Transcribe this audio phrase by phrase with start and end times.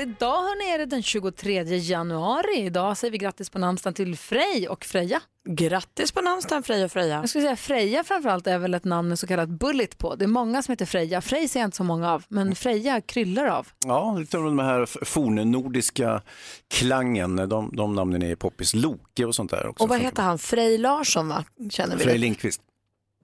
[0.00, 2.56] Idag hörni, är det den 23 januari.
[2.56, 5.20] Idag säger vi grattis på namnsdagen till Frej och Freja.
[5.48, 7.16] Grattis på namnsdagen Freja och Freja.
[7.16, 10.14] Jag skulle säga Freja framförallt är väl ett namn med så kallat bullet på.
[10.14, 11.20] Det är många som heter Freja.
[11.20, 13.68] Frej ser jag inte så många av, men Freja kryllar av.
[13.86, 16.22] Ja, lite av den här fornnordiska
[16.74, 18.74] klangen, de, de namnen är poppis.
[18.74, 19.84] Loke och sånt där också.
[19.84, 20.38] Och vad heter han?
[20.38, 21.44] Frej Larsson va?
[21.70, 22.18] Känner vi Frej?
[22.18, 22.60] Lindqvist.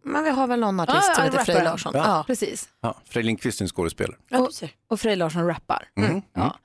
[0.05, 1.65] Men vi har väl någon artist Ja, som heter Frej.
[1.65, 1.93] Larsson?
[1.97, 2.03] Ja.
[2.07, 2.25] Ja.
[2.27, 2.69] Precis.
[2.83, 4.17] Ja, Frej Lindqvist är en skådespelare.
[4.29, 4.71] Du ser.
[4.89, 5.89] Och Frej Larsson rappar.
[5.97, 6.57] Mm, Ja.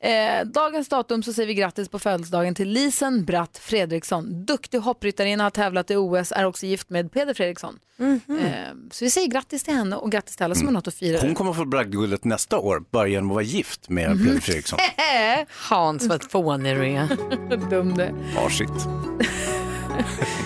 [0.00, 4.44] Eh, dagens datum så säger vi grattis på födelsedagen till Lisen Bratt Fredriksson.
[4.46, 7.78] Duktig hoppryttarinna, har tävlat i OS, är också gift med Peder Fredriksson.
[7.96, 8.20] Mhm.
[8.28, 8.52] Eh,
[8.90, 11.18] så vi säger grattis till henne och grattis till alla som har något att fira.
[11.20, 14.78] Hon kommer få bragdguldet nästa år, bara genom att vara gift med Peder Fredriksson.
[15.70, 17.70] Hans vad fånig du är.
[17.70, 18.00] Dum.
[18.34, 18.68] Ja, shit.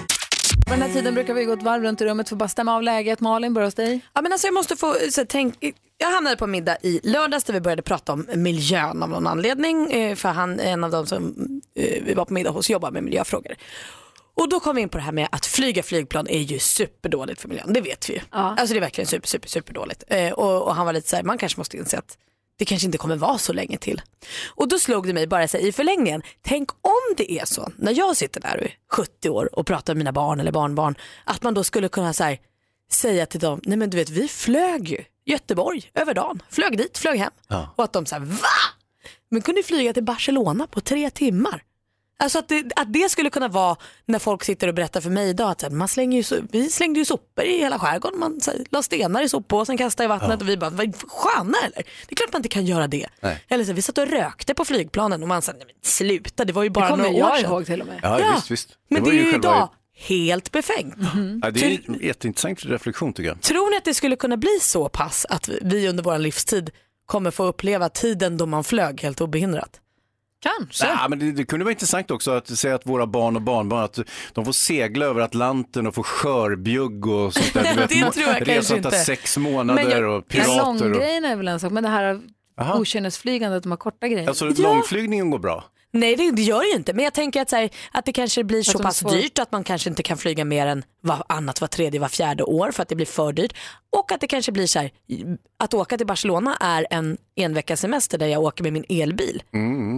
[0.71, 2.49] På den här tiden brukar vi gå ett varv runt i rummet för att bara
[2.49, 3.21] stämma av läget.
[3.21, 4.01] Malin, börja hos dig.
[4.15, 5.55] Ja, men alltså jag måste få, så, tänk,
[5.99, 9.93] jag hamnade på middag i lördags där vi började prata om miljön av någon anledning.
[9.93, 11.35] Eh, för han är en av dem som
[11.75, 13.57] eh, vi var på middag hos jobbar med miljöfrågor.
[14.35, 17.41] Och då kom vi in på det här med att flyga flygplan är ju superdåligt
[17.41, 18.21] för miljön, det vet vi ju.
[18.31, 18.57] Ja.
[18.59, 20.05] Alltså det är verkligen super, super, superdåligt.
[20.07, 22.19] Eh, och, och han var lite så här, man kanske måste inse att
[22.61, 24.03] det kanske inte kommer vara så länge till.
[24.49, 27.73] Och då slog det mig bara så här, i förlängningen, tänk om det är så
[27.77, 30.95] när jag sitter där och är 70 år och pratar med mina barn eller barnbarn,
[31.25, 32.39] att man då skulle kunna så här,
[32.93, 36.99] säga till dem, nej men du vet vi flög ju Göteborg över dagen, flög dit,
[36.99, 37.31] flög hem.
[37.77, 38.59] Och att de säger va?
[39.29, 41.63] Men kunde flyga till Barcelona på tre timmar.
[42.21, 43.77] Alltså att det, att det skulle kunna vara
[44.07, 47.05] när folk sitter och berättar för mig idag att man slänger ju, vi slängde ju
[47.05, 50.49] sopor i hela skärgården, man så här, la stenar i soppåsen, kastade i vattnet och
[50.49, 51.83] vi bara, vad sköna eller?
[52.09, 53.07] Det är klart man inte kan göra det.
[53.21, 53.45] Nej.
[53.49, 56.45] Eller så här, vi satt och rökte på flygplanen och man sa, nej men sluta
[56.45, 57.51] det var ju Det bara kommer några år jag sedan.
[57.51, 58.01] ihåg till och med.
[58.03, 58.69] Ja, Ja, visst, visst.
[58.89, 59.69] Men det, var är ju själva- idag
[60.09, 60.95] helt befängt.
[61.43, 63.41] Ja, det är en jätteintressant reflektion tycker jag.
[63.41, 66.71] Tror ni att det skulle kunna bli så pass att vi under vår livstid
[67.07, 69.81] kommer få uppleva tiden då man flög helt obehindrat?
[70.43, 70.87] Kanske.
[70.87, 73.85] Nej, men det, det kunde vara intressant också att säga att våra barn och barnbarn
[73.85, 73.99] att
[74.33, 77.63] de får segla över Atlanten och få skörbjugg och sånt där.
[77.75, 78.91] Du vet, Det tror jag kanske inte.
[78.91, 80.61] sex månader jag- och Ja, pirater.
[80.69, 80.81] Och...
[80.81, 82.21] långgrejen är väl en sak, men det här
[82.75, 84.29] okynnesflygandet, de här korta grejerna.
[84.29, 84.53] Alltså Ja.
[84.59, 85.65] långflygningen går bra.
[85.93, 88.13] Nej det, det gör det ju inte men jag tänker att, så här, att det
[88.13, 91.25] kanske blir så pass får- dyrt att man kanske inte kan flyga mer än var
[91.29, 93.53] annat, var tredje, var fjärde år för att det blir för dyrt.
[93.97, 94.91] Och att det kanske blir så här,
[95.59, 99.43] att åka till Barcelona är en en veckas semester där jag åker med min elbil.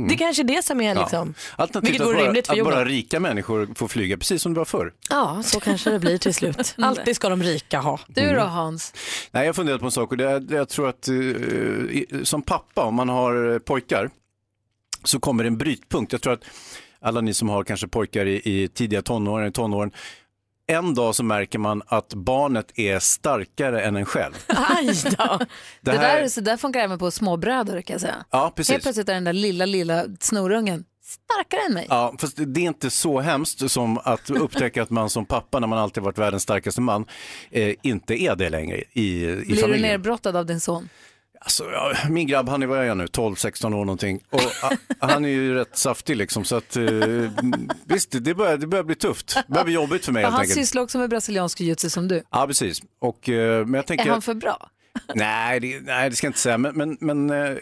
[0.09, 2.65] Det är kanske är det som är liksom, Alternativt vilket vore bara, rimligt för att
[2.65, 2.89] bara jorden.
[2.89, 4.93] rika människor får flyga precis som det var förr.
[5.11, 6.75] Ja så kanske det blir till slut.
[6.79, 8.01] Alltid ska de rika ha.
[8.09, 8.95] Du då Hans?
[9.31, 12.23] Nej, jag har funderat på en sak och det är, det jag tror att eh,
[12.23, 14.11] som pappa, om man har eh, pojkar,
[15.05, 16.13] så kommer det en brytpunkt.
[16.13, 16.45] Jag tror att
[17.01, 19.93] alla ni som har kanske pojkar i, i tidiga tonåren, i tonåren,
[20.67, 24.33] en dag så märker man att barnet är starkare än en själv.
[24.49, 24.87] Aj
[25.19, 25.39] då.
[25.39, 28.25] Det Det, här, där, så där funkar även på småbröder kan jag säga.
[28.31, 28.83] ja, Helt precis.
[28.83, 31.87] plötsligt är den där lilla, lilla snorungen starkare än mig.
[31.89, 35.67] Ja, fast det är inte så hemskt som att upptäcka att man som pappa, när
[35.67, 37.07] man alltid varit världens starkaste man,
[37.51, 39.83] eh, inte är det längre i, i Blir du familjen.
[39.91, 40.89] nerbrottad av din son?
[41.45, 41.65] Alltså,
[42.09, 44.23] min grabb, han är vad är jag nu, 12-16 år någonting.
[44.31, 44.41] Och
[45.09, 46.45] han är ju rätt saftig liksom.
[46.45, 46.85] Så att, eh,
[47.85, 49.35] visst, det börjar, det börjar bli tufft.
[49.35, 50.59] Det börjar bli jobbigt för mig helt han enkelt.
[50.59, 52.23] sysslar också med brasiliansk jiu-jitsu som du.
[52.31, 52.83] Ja, precis.
[53.01, 54.07] Och, eh, men jag tänker...
[54.07, 54.71] Är han för bra?
[55.15, 56.59] Nej, det, nej, det ska jag inte säga.
[56.59, 57.57] Men, men, men eh,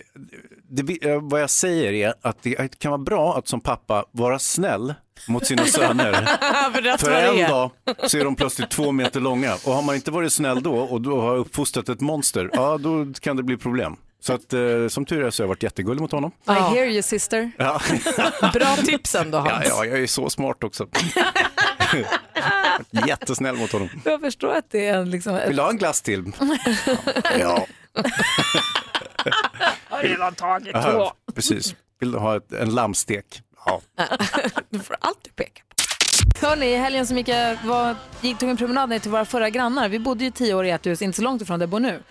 [0.69, 4.95] det, vad jag säger är att det kan vara bra att som pappa vara snäll
[5.27, 6.13] mot sina söner.
[6.73, 7.49] för För en är.
[7.49, 7.71] dag
[8.07, 9.55] så är de plötsligt två meter långa.
[9.55, 13.07] Och har man inte varit snäll då och då har uppfostrat ett monster, ja då
[13.21, 13.97] kan det bli problem.
[14.23, 16.31] Så att eh, som tur är så har jag varit jättegullig mot honom.
[16.49, 17.51] I hear you sister.
[17.57, 17.81] Ja,
[18.53, 19.67] Bra tips ändå ja, Hans.
[19.69, 20.87] ja jag är så smart också.
[23.07, 23.89] Jättesnäll mot honom.
[24.05, 25.41] Jag förstår att det är en liksom...
[25.47, 26.33] Vill du ha en glass till?
[27.39, 27.67] Ja.
[29.89, 31.75] Har redan tagit Aha, precis.
[32.01, 33.43] Vill du ha ett, en lammstek?
[33.67, 33.81] Ja.
[34.71, 35.63] Du får alltid peka.
[36.41, 39.51] Hörni, i helgen som gick jag var, gick, tog en promenad ner till våra förra
[39.51, 39.89] grannar.
[39.89, 41.81] Vi bodde ju tio år i ett hus, inte så långt ifrån där jag bor
[41.81, 42.03] nu.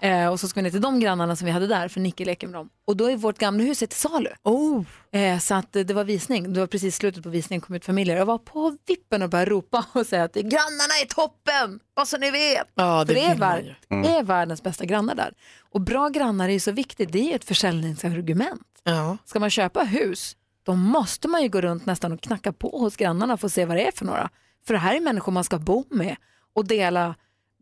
[0.00, 2.24] Eh, och så ska vi ner till de grannarna som vi hade där, för Nicke
[2.24, 2.68] leker med dem.
[2.86, 4.30] Och då är vårt gamla hus till salu.
[4.42, 4.82] Oh.
[5.12, 7.84] Eh, så att eh, det var visning, det var precis slutet på visningen, kom ut
[7.84, 8.16] familjer.
[8.16, 12.18] Jag var på vippen och började ropa och säga att grannarna är toppen, bara så
[12.18, 12.68] ni vet.
[12.74, 14.02] Ja, det för det är, vill man vär- ju.
[14.02, 15.32] det är världens bästa grannar där.
[15.70, 18.62] Och bra grannar är ju så viktigt, det är ju ett försäljningsargument.
[18.84, 19.16] Ja.
[19.24, 22.96] Ska man köpa hus då måste man ju gå runt nästan och knacka på hos
[22.96, 24.30] grannarna för att se vad det är för några.
[24.66, 26.16] För det här är människor man ska bo med
[26.54, 27.14] och dela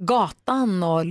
[0.02, 1.04] gatan och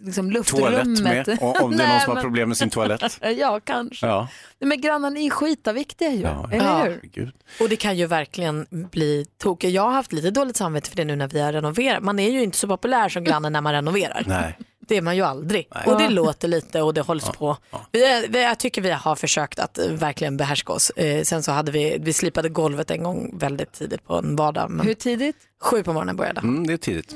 [0.00, 0.84] liksom luftrummet.
[0.84, 3.18] Toalett med, och om det är någon som har problem med sin toalett.
[3.38, 4.06] Ja, kanske.
[4.06, 4.28] Ja,
[4.58, 7.00] Nej, Men grannarna är skitaviktiga ju, ja, eller hur?
[7.02, 7.32] Gud.
[7.60, 9.74] Och det kan ju verkligen bli tokigt.
[9.74, 12.02] Jag har haft lite dåligt samvete för det nu när vi har renoverat.
[12.02, 14.24] Man är ju inte så populär som granne när man renoverar.
[14.26, 14.58] Nej.
[14.86, 15.68] Det är man ju aldrig.
[15.86, 17.56] Och det låter lite och det hålls på.
[17.92, 20.90] Vi, är- vi, jag tycker vi har försökt att eh, verkligen behärska oss.
[20.90, 24.70] Eh, sen så hade vi, vi slipade golvet en gång väldigt tidigt på en vardag.
[24.70, 25.36] Men Hur tidigt?
[25.62, 26.40] Sju på morgonen började.
[26.40, 27.14] Mm, det är tidigt.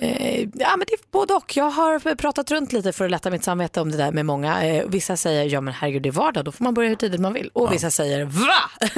[0.00, 1.56] Eh, ja men det är både och.
[1.56, 4.64] Jag har pratat runt lite för att lätta mitt samvete om det där med många.
[4.64, 7.20] Eh, vissa säger, ja men herregud det är vardag, då får man börja hur tidigt
[7.20, 7.50] man vill.
[7.52, 8.88] Och vissa säger, va?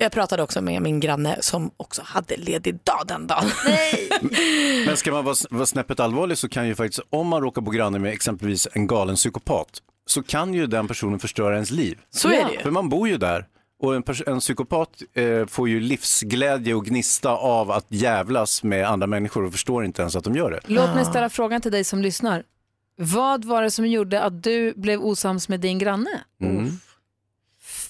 [0.00, 3.44] Jag pratade också med min granne som också hade ledig dag den dagen.
[4.86, 7.70] Men ska man vara, vara snäppet allvarlig så kan ju faktiskt, om man råkar bo
[7.70, 9.68] granne med exempelvis en galen psykopat,
[10.06, 11.98] så kan ju den personen förstöra ens liv.
[12.10, 12.60] Så är det ju.
[12.60, 13.46] För man bor ju där
[13.82, 19.06] och en, en psykopat eh, får ju livsglädje och gnista av att jävlas med andra
[19.06, 20.60] människor och förstår inte ens att de gör det.
[20.66, 22.42] Låt mig ställa frågan till dig som lyssnar.
[22.96, 26.20] Vad var det som gjorde att du blev osams med din granne?
[26.42, 26.70] Mm.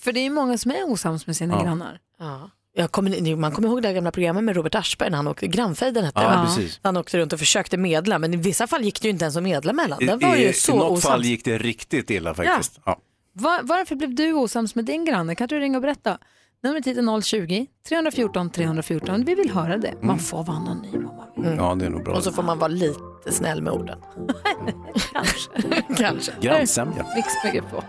[0.08, 1.62] För det är ju många som är osams med sina Ja.
[1.62, 1.99] grannar.
[2.20, 2.50] Ja.
[2.75, 5.46] Jag kommer, man kommer ihåg det här gamla programmet med Robert Aschberg när han åkte,
[5.46, 6.81] grannfejden hette Ja, precis.
[6.82, 9.37] Han åkte runt och försökte medla men i vissa fall gick det ju inte ens
[9.37, 10.02] att medla mellan.
[10.02, 11.05] I, Det var ju i, så I något osams.
[11.05, 12.81] fall gick det riktigt illa faktiskt.
[12.84, 12.99] Ja.
[13.32, 15.34] Va- varför blev du osams med din granne?
[15.34, 16.19] Kan du ringa och berätta?
[16.62, 19.25] Numret hit är 020-314 314.
[19.25, 19.94] Vi vill höra det.
[20.02, 21.56] Man får vara anonym om man vill.
[21.58, 22.14] ja, det är nog bra.
[22.16, 23.00] Och så får man vara lite
[23.31, 23.99] snäll med orden.
[25.12, 25.50] Kanske.
[26.02, 26.32] Kanske.
[26.40, 27.06] Grannsämja.
[27.16, 27.82] Mix Megapol.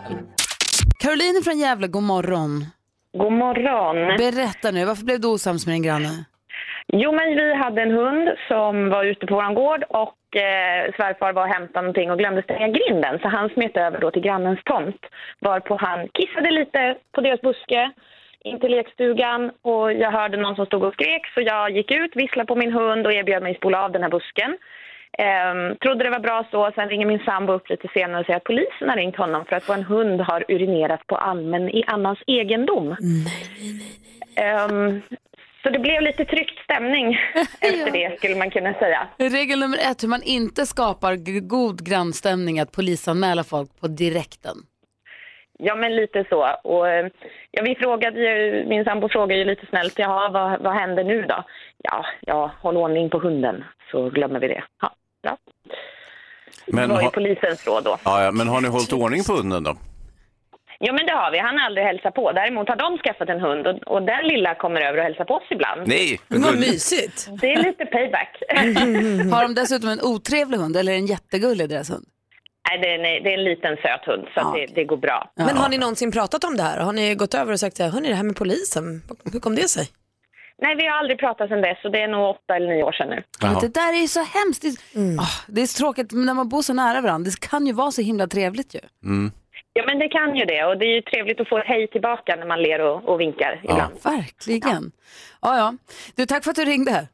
[1.03, 2.51] Caroline från Gävle, god morgon.
[3.23, 3.97] God morgon.
[4.17, 6.13] Berätta nu, varför blev du osams med din granne?
[7.01, 11.33] Jo, men vi hade en hund som var ute på vår gård och eh, svärfar
[11.33, 13.19] var och hämtade någonting och glömde stänga grinden.
[13.19, 15.01] Så han smet över då till grannens tomt.
[15.39, 17.91] Varpå han kissade lite på deras buske
[18.43, 22.15] in till lekstugan och jag hörde någon som stod och skrek så jag gick ut,
[22.15, 24.57] visslade på min hund och erbjöd mig spola av den här busken.
[25.17, 28.37] Ehm, trodde det var bra så, sen ringer min sambo upp lite senare och säger
[28.37, 32.19] att polisen har ringt honom för att vår hund har urinerat på allmän i annans
[32.27, 32.95] egendom.
[34.35, 35.01] Ehm,
[35.63, 37.17] så det blev lite tryckt stämning
[37.61, 39.07] efter det skulle man kunna säga.
[39.17, 44.57] Regel nummer ett, hur man inte skapar god grannstämning, att polisanmäla folk på direkten.
[45.61, 46.47] Ja, men lite så.
[46.63, 47.07] Och, eh,
[47.51, 51.21] ja, vi frågade ju, min sambo frågade ju lite snällt, jaha, vad, vad händer nu
[51.21, 51.43] då?
[51.83, 54.63] Ja, ja, håll ordning på hunden så glömmer vi det.
[54.81, 54.91] Ja,
[55.23, 55.37] bra.
[56.67, 57.97] Men, det var ju ha, polisens råd då.
[58.03, 59.75] ja, ja, men har ni hållit ordning på hunden då?
[60.81, 61.39] Ja, men det har vi.
[61.39, 62.31] Han har aldrig hälsat på.
[62.31, 65.33] Däremot har de skaffat en hund och, och den lilla kommer över och hälsar på
[65.33, 65.87] oss ibland.
[65.87, 67.29] Nej, vad mysigt.
[67.41, 68.43] Det är lite payback.
[69.33, 72.05] Har de dessutom en otrevlig hund eller en jättegullig deras hund?
[72.69, 74.97] Nej, det är, en, det är en liten söt hund så att det, det går
[74.97, 75.31] bra.
[75.35, 76.79] Men har ni någonsin pratat om det här?
[76.79, 79.01] Har ni gått över och sagt, hörni det här med polisen,
[79.33, 79.87] hur kom det sig?
[80.61, 82.91] Nej, vi har aldrig pratat sedan dess och det är nog åtta eller nio år
[82.91, 83.23] sedan nu.
[83.41, 83.59] Men Jaha.
[83.61, 84.61] det där är ju så hemskt.
[84.61, 87.31] Det är, Ah, det är så tråkigt när man bor så nära varandra.
[87.31, 88.79] Det kan ju vara så himla trevligt ju.
[89.73, 91.87] Ja, men det kan ju det och det är ju trevligt att få ett hej
[91.87, 93.93] tillbaka när man ler och, och vinkar ibland.
[94.03, 94.91] Verkligen.
[95.41, 95.73] Ja, ja.
[96.15, 97.07] Du, tack för att du ringde.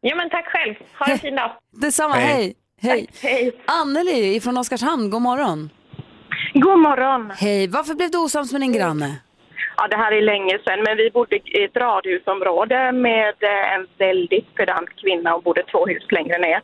[0.00, 0.74] Ja, men tack själv.
[0.98, 1.50] Ha en fin dag.
[1.72, 2.34] Detsamma, Hej.
[2.36, 2.54] hej.
[2.80, 3.08] Hej.
[3.22, 3.52] Hej.
[3.66, 5.70] Anneli från Oskarshamn, god morgon.
[6.54, 7.30] God morgon.
[7.36, 9.16] Hej, varför blev du osams med din granne?
[9.80, 13.86] Ja, det här är länge sedan, men vi bodde i ett radhusområde med eh, en
[13.98, 16.60] väldigt pedant kvinna och bodde två hus längre ner.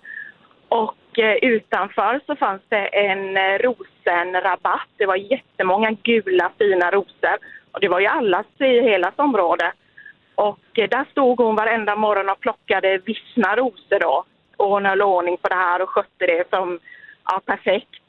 [0.68, 4.88] Och eh, utanför så fanns det en eh, rosenrabatt.
[4.96, 7.36] Det var jättemånga gula fina rosor
[7.72, 9.72] och det var ju allas i hela området.
[10.34, 14.24] Och där stod hon varenda morgon och plockade vissna rosor då.
[14.56, 16.78] Och hon höll ordning på det här och skötte det som
[17.24, 18.03] ja, perfekt.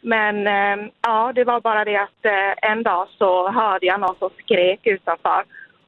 [0.00, 4.16] Men eh, ja, det var bara det att eh, en dag så hörde jag någon
[4.18, 5.44] som skrek utanför.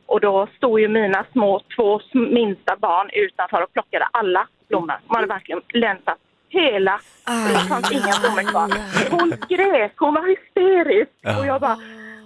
[0.07, 4.95] Och då stod ju mina små två minsta barn utanför och plockade alla blommor.
[5.09, 7.01] De hade verkligen länsat hela.
[7.27, 8.69] Det fanns inga blommor kvar.
[9.11, 11.39] Hon skrek, hon var hysterisk.
[11.39, 11.77] Och jag bara,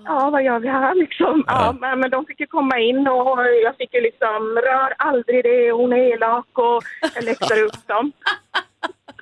[0.04, 1.44] ja vad gör vi här liksom?
[1.46, 5.44] Ja, men, men de fick ju komma in och jag fick ju liksom, rör aldrig
[5.44, 6.82] det, hon är elak och
[7.14, 8.12] jag läxade upp dem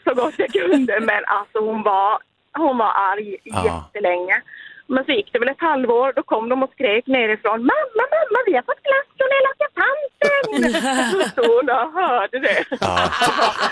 [0.05, 1.01] så gott jag kunde.
[1.01, 2.19] Men alltså hon var,
[2.59, 3.65] hon var arg Ja.
[3.65, 4.43] jättelänge.
[4.87, 8.39] Men så gick det väl ett halvår, då kom de och skrek nerifrån Mamma, mamma,
[8.47, 10.73] vi har fått glass från elaka tanten!
[11.23, 12.65] Så stod hon och hörde det.
[12.81, 13.09] Ja.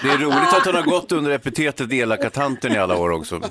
[0.02, 3.40] Det är roligt att hon har gått under epitetet elaka tanten i alla år också.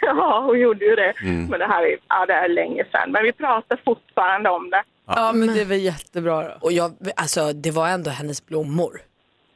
[0.00, 1.12] Ja, hon gjorde ju det.
[1.22, 3.10] Men det här är, ja, det är länge sedan.
[3.12, 4.82] Men vi pratar fortfarande om det.
[5.06, 6.54] Ja, men det är väl jättebra då.
[6.60, 9.00] Och jag, alltså det var ändå hennes blommor.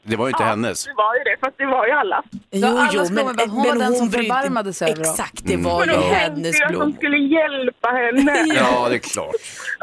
[0.03, 0.85] Det var ju inte hennes.
[0.85, 2.23] Det var ju det, fast det var ju alla.
[2.51, 5.11] Jo, jo, blommor, men hon var den som förbarmade sig över dem.
[5.11, 5.65] Exakt, det Mm.
[5.67, 6.97] var Men ju de hennes ju att de blommor.
[6.97, 8.45] skulle hjälpa henne.
[8.55, 9.35] Ja, det är klart.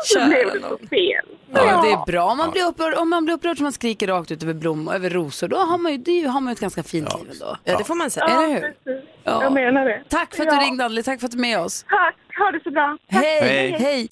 [0.04, 1.26] Så blev det så fel.
[1.54, 4.08] Ja, det är bra om man blir upprörd, om man blir upprörd som man skriker
[4.08, 5.48] rakt ut över blommor, över rosor.
[5.48, 7.58] Då har man ju, det har man ju ett ganska fint liv ändå.
[7.64, 8.26] Ja, det får man säga.
[8.26, 8.60] Eller hur?
[8.62, 9.10] precis.
[9.24, 9.44] Ja.
[9.44, 10.04] Jag menar det.
[10.10, 10.62] Tack för att du Ja.
[10.62, 11.86] ringde Anneli, tack för att du är med oss.
[11.90, 12.98] Tack, ha det så bra.
[13.12, 13.24] Tack.
[13.24, 13.72] Hej, Hej.
[13.72, 14.08] hej!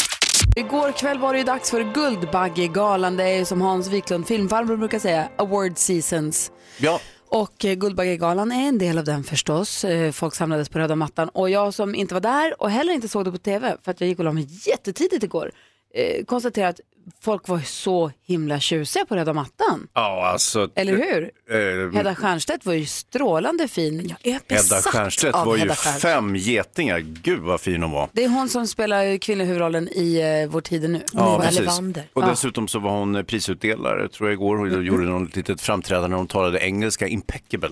[0.58, 3.18] Igår kväll var det ju dags för Guldbaggegalan.
[3.18, 6.52] Det är ju som Hans Wiklund, filmfarbror, brukar säga, award seasons.
[6.78, 9.86] Ja, Och eh, Guldbaggegalan är en del av den förstås.
[9.86, 13.08] Eh, Folk samlades på röda mattan och jag som inte var där och heller inte
[13.08, 15.52] såg det på tv för att jag gick och la mig jättetidigt igår
[15.94, 16.80] eh, konstaterade att
[17.22, 19.88] folk var så himla tjusiga på röda mattan.
[19.94, 20.70] ja alltså.
[20.76, 21.32] Eller hur?
[21.50, 24.16] eh, Hedda Stiernstedt var ju strålande fin.
[24.24, 26.02] Jag är Hedda Stiernstedt av var ju Stiernstedt.
[26.02, 27.00] fem getingar.
[27.00, 28.10] Gud vad fin hon var.
[28.14, 31.02] Det är hon som spelar kvinnliga huvudrollen i eh, Vår tid är nu.
[31.14, 31.80] Ja, precis.
[32.14, 32.28] Och Ja.
[32.30, 34.58] dessutom så var hon eh, prisutdelare, tror jag igår.
[34.58, 37.70] Hon gjorde något litet framträdande när hon talade engelska, impeccable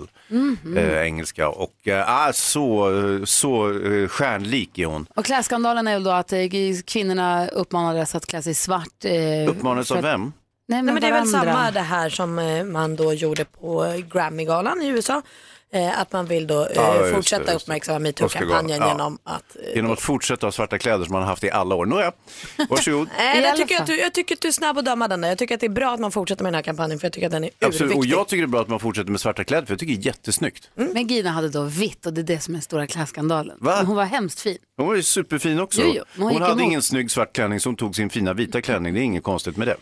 [0.78, 1.50] eh, engelska.
[1.50, 2.90] Och eh, ah, så,
[3.25, 5.06] så eh, stjärnlik är hon.
[5.16, 6.40] Och klädskandalen är väl då att eh,
[6.86, 9.06] kvinnorna uppmanades att klä sig svart.
[9.06, 10.22] Eh, Uppmanades för av vem?
[10.22, 11.53] Nej, men Nej, men det är väl varandra.
[11.53, 15.22] samma det här som eh, man då gjorde på eh, Grammy-galan i USA.
[15.74, 18.88] Eh, att man vill då eh, Ja, just det, fortsätta just uppmärksamma metoo-kampanjen ja.
[18.88, 19.56] genom att...
[19.70, 21.86] Eh, Genom att fortsätta ha svarta kläder som man har haft i alla år.
[21.86, 22.12] Nåja,
[22.70, 23.08] varsågod.
[23.18, 25.30] Nej, jag, tycker att du, jag tycker att du är snabb att döma den där.
[25.30, 27.13] Jag tycker att det är bra att man fortsätter med den här kampanjen för jag
[27.13, 27.92] tycker att den är Absolut.
[27.92, 28.18] Och urviktig.
[28.20, 30.00] jag tycker det är bra att man fortsätter med svarta kläder för jag tycker det
[30.01, 30.70] är jättesnyggt.
[30.75, 33.58] Men Gina hade då vitt och det är det som är stora klädskandalen.
[33.60, 33.75] Va?
[33.77, 34.58] Men hon var hemskt fin.
[34.77, 35.82] Hon var ju superfin också.
[35.82, 36.63] Jo, jo, men hon hon hade emot.
[36.63, 38.94] ingen snygg svart klänning så hon tog sin fina vita klänning.
[38.94, 39.77] Det är inget konstigt med det.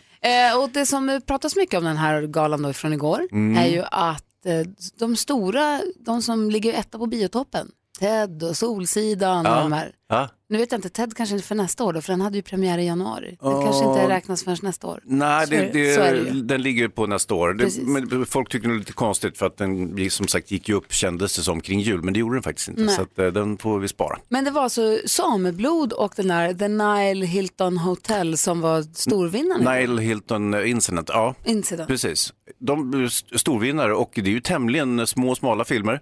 [0.48, 3.62] Eh, och det som pratas mycket om den här galan då från igår Mm.
[3.64, 4.66] är ju att eh, Eh,
[4.98, 7.70] de stora, de som ligger etta på biotoppen,
[8.02, 9.92] Ted och Solsidan och de här.
[10.08, 10.28] Ja.
[10.48, 12.42] Nu vet jag inte, Ted kanske inte för nästa år då, för den hade ju
[12.42, 13.36] premiär i januari.
[13.42, 15.00] Den kanske inte räknas förrän nästa år.
[15.04, 17.54] Nej, det, det- det, den ligger på nästa år.
[17.54, 20.74] Det, men folk tycker det är lite konstigt för att den som sagt gick ju
[20.74, 22.82] upp kändes det som kring jul, men det gjorde den faktiskt inte.
[22.82, 22.94] Nej.
[22.96, 24.18] Så att, eh, den får vi spara.
[24.28, 29.86] Men det var alltså sameblod och den där The Nile Hilton Hotel som var storvinnaren.
[29.86, 31.88] Nile Hilton eh, Incident, ja Incident.
[31.88, 32.32] precis.
[32.58, 36.00] De st- storvinnare och det är ju tämligen små smala filmer eh,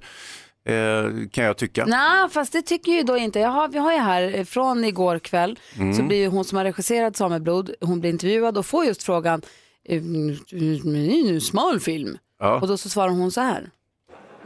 [1.31, 1.85] kan jag tycka.
[1.87, 3.39] Nej, fast det tycker ju då inte.
[3.39, 5.95] Jag har, vi har ju här eh, från igår kväll Mm.
[5.95, 9.43] så blir ju hon som har regisserat Sameblod, hon blir intervjuad och får just frågan,
[9.85, 12.19] eh, det är ju en smal film.
[12.41, 12.61] Ja.
[12.61, 13.71] Och då så svarar hon så här.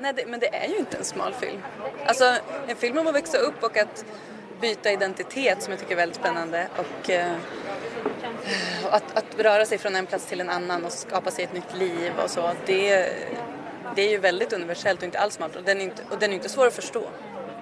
[0.00, 1.61] Nej, det, men det är ju inte en smal film.
[2.06, 2.25] Alltså,
[2.66, 4.04] en film om att växa upp och att
[4.61, 7.33] byta identitet som jag tycker är väldigt spännande och eh,
[8.90, 11.76] att, att röra sig från en plats till en annan och skapa sig ett nytt
[11.78, 12.50] liv och så.
[12.66, 13.09] Det,
[13.96, 16.30] det är ju väldigt universellt och inte alls smalt och den är inte, och den
[16.30, 17.02] är inte svår att förstå.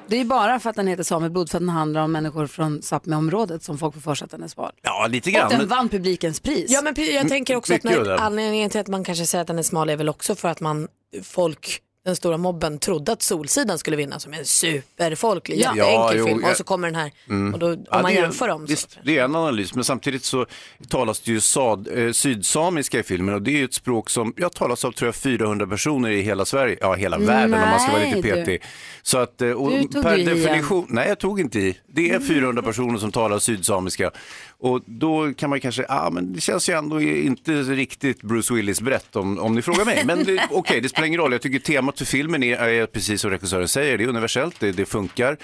[0.06, 2.46] Det är ju bara för att den heter Sameblod för att den handlar om människor
[2.46, 4.72] från Sápmi-området som folk får för sig att den är smal.
[4.82, 5.48] Ja, lite Och grann.
[5.48, 6.70] den men- vann publikens pris.
[6.70, 8.18] Ja men jag tänker också att av när, det.
[8.18, 10.60] anledningen till att man kanske säger att den är smal är väl också för att
[10.60, 10.88] man,
[11.22, 15.60] folk, den stora mobben trodde att Solsidan skulle vinna som en superfolklig, Ja.
[15.60, 17.12] jätteenkel Ja, jo, film och så kommer den här
[17.52, 18.70] och då, om Ja, man det jämför dem så.
[18.70, 20.46] Visst, det är en analys, men samtidigt så
[20.88, 24.34] talas det ju sad, eh, sydsamiska i filmen och det är ju ett språk som
[24.36, 27.80] ja, talas av tror jag 400 personer i hela Sverige, ja hela världen om man
[27.80, 28.28] ska vara lite Nej, du.
[28.44, 28.62] petig.
[29.02, 30.36] Så att, eh, och Du tog per i igen.
[30.36, 34.10] definition, nej jag tog inte i, det är 400 personer som talar sydsamiska
[34.58, 38.80] och då kan man kanske, ja men det känns ju ändå inte riktigt Bruce Willis
[38.80, 40.02] brett om, om ni frågar mig.
[40.04, 43.30] Men okej, det spelar ingen roll, jag tycker temat för filmen är, är precis som
[43.30, 45.36] regissören säger, det är universellt, det, det funkar,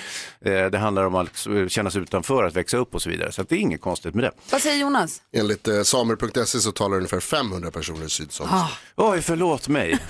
[0.45, 3.33] eh, det handlar om att känna sig utanför, att växa upp och så vidare.
[3.33, 4.33] Så att det är inget konstigt med det.
[4.51, 5.23] Vad säger Jonas?
[5.33, 8.69] Enligt eh, samer.se så talar ungefär 500 personer sydsamiska.
[8.97, 9.99] Oj, förlåt mig.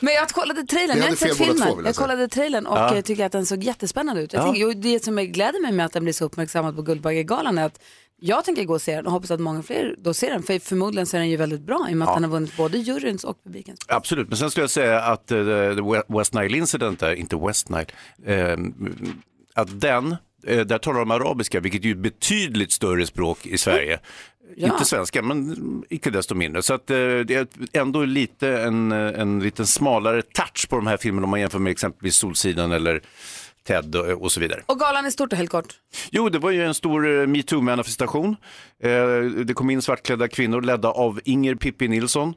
[0.00, 1.56] Men jag kollade trailern, jag har inte sett filmen.
[1.56, 2.94] två, jag jag kollade trailern och Ja.
[2.96, 4.32] eh, tycker att den såg jättespännande ut.
[4.32, 4.44] Jag Ja.
[4.44, 7.66] tänker, jo, det som gläder mig med att den blir så uppmärksammad på Guldbaggegalan är
[7.66, 7.80] att
[8.22, 10.42] jag tänker gå och se den och hoppas att många fler då ser den.
[10.42, 12.56] För förmodligen så är den ju väldigt bra i och med att den har vunnit
[12.56, 13.80] både juryns och publikens.
[13.88, 17.86] Absolut, men sen skulle jag säga att uh, West Nile Incident, där, inte West Nile,
[18.26, 18.58] eh,
[19.54, 24.00] att den, eh, där talar de arabiska, vilket är ju betydligt större språk i Sverige.
[24.56, 24.72] Ja.
[24.72, 26.62] Inte svenska, men icke desto mindre.
[26.62, 30.86] Så att, eh, det är ändå lite en, eh, en liten smalare touch på de
[30.86, 33.02] här filmerna om man jämför med exempelvis Solsidan eller
[33.66, 34.62] Ted och, och så vidare.
[34.66, 35.74] Och galan är stort och helt kort.
[36.10, 38.36] Jo, det var ju en stor eh, metoo-manifestation.
[38.82, 38.90] Eh,
[39.44, 42.34] det kom in svartklädda kvinnor ledda av Inger Pippi Nilsson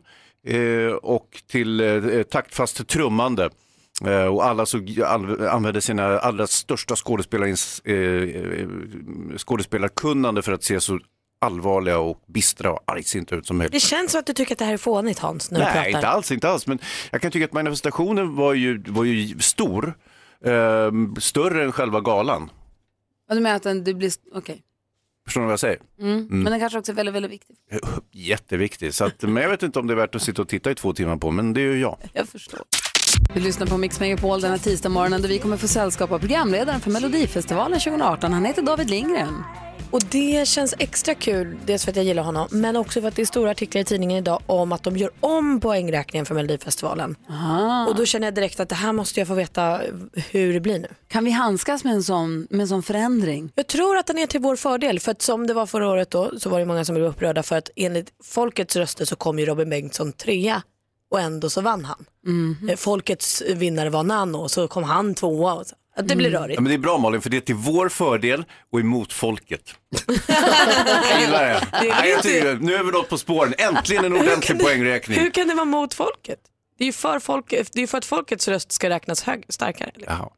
[0.48, 3.50] eh, och till taktfast trummande.
[4.32, 6.96] Och alla såg, all, använde sina allra största
[9.38, 11.00] skådespelarkunnande för att se så
[11.42, 13.74] allvarliga och bistra och argsinta ut som möjligt.
[13.74, 15.74] Det känns som att du tycker att det här är fånigt Hans när du Nej,
[15.74, 15.90] pratar.
[15.90, 16.68] inte alls, inte alls.
[16.68, 16.80] Men
[17.12, 19.94] jag kan tycka att manifestationen var ju, var ju stor.
[20.46, 22.50] Eh, större än själva galan.
[23.30, 24.64] Du menar att den, det blir, okej.
[25.26, 25.80] Förstår ni vad jag säger?
[26.00, 26.28] Mm.
[26.30, 27.56] Men den kanske också är väldigt, väldigt viktig.
[28.12, 28.96] Jätteviktigt.
[28.96, 30.76] Så att, men jag vet inte om det är värt att sitta och titta i
[30.76, 31.98] två timmar på, men det är ju jag.
[32.14, 32.62] Jag förstår.
[33.34, 36.20] Vi lyssnar på Mix Megapol den här tisdag morgonen där vi kommer få sällskap av
[36.20, 38.34] programledaren för Melodifestivalen 2018.
[38.34, 39.44] Han heter David Lindgren.
[39.92, 43.16] Och det känns extra kul, dels för att jag gillar honom, men också för att
[43.16, 47.16] det är stora artiklar i tidningen idag om att de gör om poängräkningen för Melodifestivalen.
[47.88, 49.82] Och då känner jag direkt att det här måste jag få veta
[50.32, 50.88] hur det blir nu.
[51.08, 53.52] Kan vi handskas med en sån, med en sån förändring?
[53.56, 56.12] Jag tror att den är till vår fördel, för att som det var förra året
[56.12, 59.40] då så var det många som blev upprörda för att enligt folkets röster så kom
[59.40, 60.62] ju Robin Bengtsson trea
[61.14, 62.06] och ändå så vann han.
[62.70, 65.54] Eh, Folkets vinnare var Nano, så kom han tvåa.
[65.54, 65.76] Och så.
[66.04, 66.56] Det blir rörigt.
[66.56, 69.62] Ja, men det är bra Malin, för det är till vår fördel och emot folket.
[71.10, 71.68] jag gillar det.
[71.72, 73.54] Det är Nej, jag inte- tycker, nu är vi något på spåren.
[73.58, 75.20] Äntligen en ordentlig poängräkning.
[75.20, 76.40] Hur kan det vara mot folket?
[76.78, 79.46] Det är ju för, folk, det är ju för att folkets röst ska räknas hög,
[79.50, 79.92] starkare.
[79.96, 80.08] eller?
[80.08, 80.30] Jaha.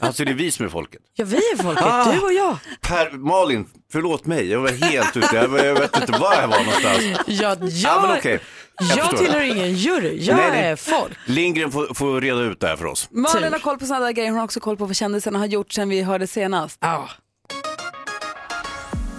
[0.00, 1.00] Alltså det är vi som är folket.
[1.14, 2.12] Ja, vi är folket, Ah.
[2.12, 2.56] du och jag.
[2.80, 5.28] Per, Malin, förlåt mig, jag var helt ute.
[5.36, 6.98] Jag, jag vet inte var jag var någonstans.
[7.02, 8.40] Ja, jag, Ja, men okej.
[8.80, 10.66] Jag jag tillhör ingen jury, jag Nej, nej.
[10.66, 11.12] är folk.
[11.24, 13.08] Lindgren får, får reda ut det här för oss.
[13.10, 13.50] Malin Tur.
[13.50, 14.30] har koll på sådana där grejer.
[14.30, 16.78] Hon har också koll på vad kändisarna har gjort sen vi hörde senast.
[16.80, 17.08] Ja.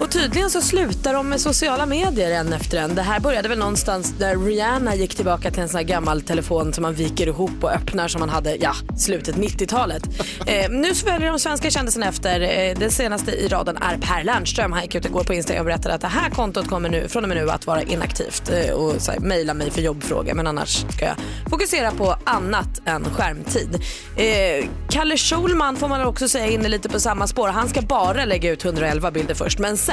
[0.02, 2.94] Och tydligen så slutar de med sociala medier en efter en.
[2.94, 6.72] Det här började väl någonstans där Rihanna gick tillbaka till en sån här gammal telefon
[6.72, 10.02] som man viker ihop och öppnar som man hade, ja, slutet 90-talet.
[10.46, 12.40] Eh, nu så väljer de svenska kändisarna efter.
[12.40, 14.72] Eh, den senaste i raden är Per Lernström.
[14.72, 17.22] Han gick ut igår på Instagram och berättade att det här kontot kommer nu, från
[17.22, 21.04] och med nu att vara inaktivt eh, och mejla mig för jobbfrågor men annars ska
[21.04, 21.16] jag
[21.50, 23.82] fokusera på annat än skärmtid.
[24.16, 27.48] Eh, Kalle Schulman får man också säga inne lite på samma spår.
[27.48, 29.91] Han ska bara lägga ut 111 bilder först men sen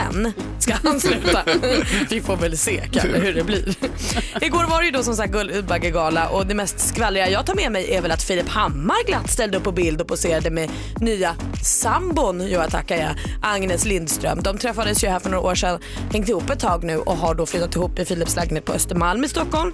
[0.59, 1.43] ska han sluta.
[2.09, 3.75] Vi får väl se Kalle hur det blir.
[4.41, 7.71] Igår var det ju då som sagt Guldbaggegala och det mest skvallriga jag tar med
[7.71, 11.35] mig är väl att Filip Hammar glatt ställde upp på bild och poserade med nya
[11.63, 14.39] sambon, jag tackar jag, Agnes Lindström.
[14.43, 15.79] De träffades ju här för några år sedan,
[16.11, 19.23] hängt ihop ett tag nu och har då flyttat ihop i Filips lägenhet på Östermalm
[19.23, 19.71] i Stockholm.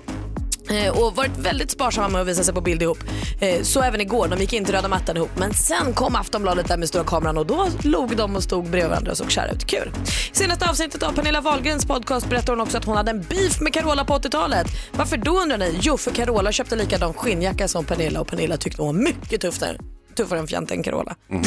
[0.69, 3.03] Eh, och varit väldigt sparsamma med att visa sig på bild ihop.
[3.39, 5.31] Eh, så även igår, de gick in till röda mattan ihop.
[5.37, 8.89] Men sen kom Aftonbladet där med stora kameran och då log de och stod bredvid
[8.89, 9.65] varandra och såg kära ut.
[9.65, 9.91] Kul.
[10.31, 13.61] I senaste avsnittet av Pernilla Wahlgrens podcast berättar hon också att hon hade en beef
[13.61, 14.67] med Carola på 80-talet.
[14.91, 15.79] Varför då undrar ni?
[15.81, 19.77] Jo, för Carola köpte likadan skinnjacka som Pernilla och Pernilla tyckte hon var mycket tuffare,
[20.17, 21.15] tuffare än fjanten Carola.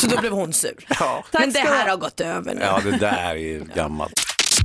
[0.00, 0.86] Så då blev hon sur.
[1.00, 1.24] Ja.
[1.32, 1.90] Men det här ha.
[1.90, 2.60] har gått över nu.
[2.60, 4.21] ja, det där är gammalt.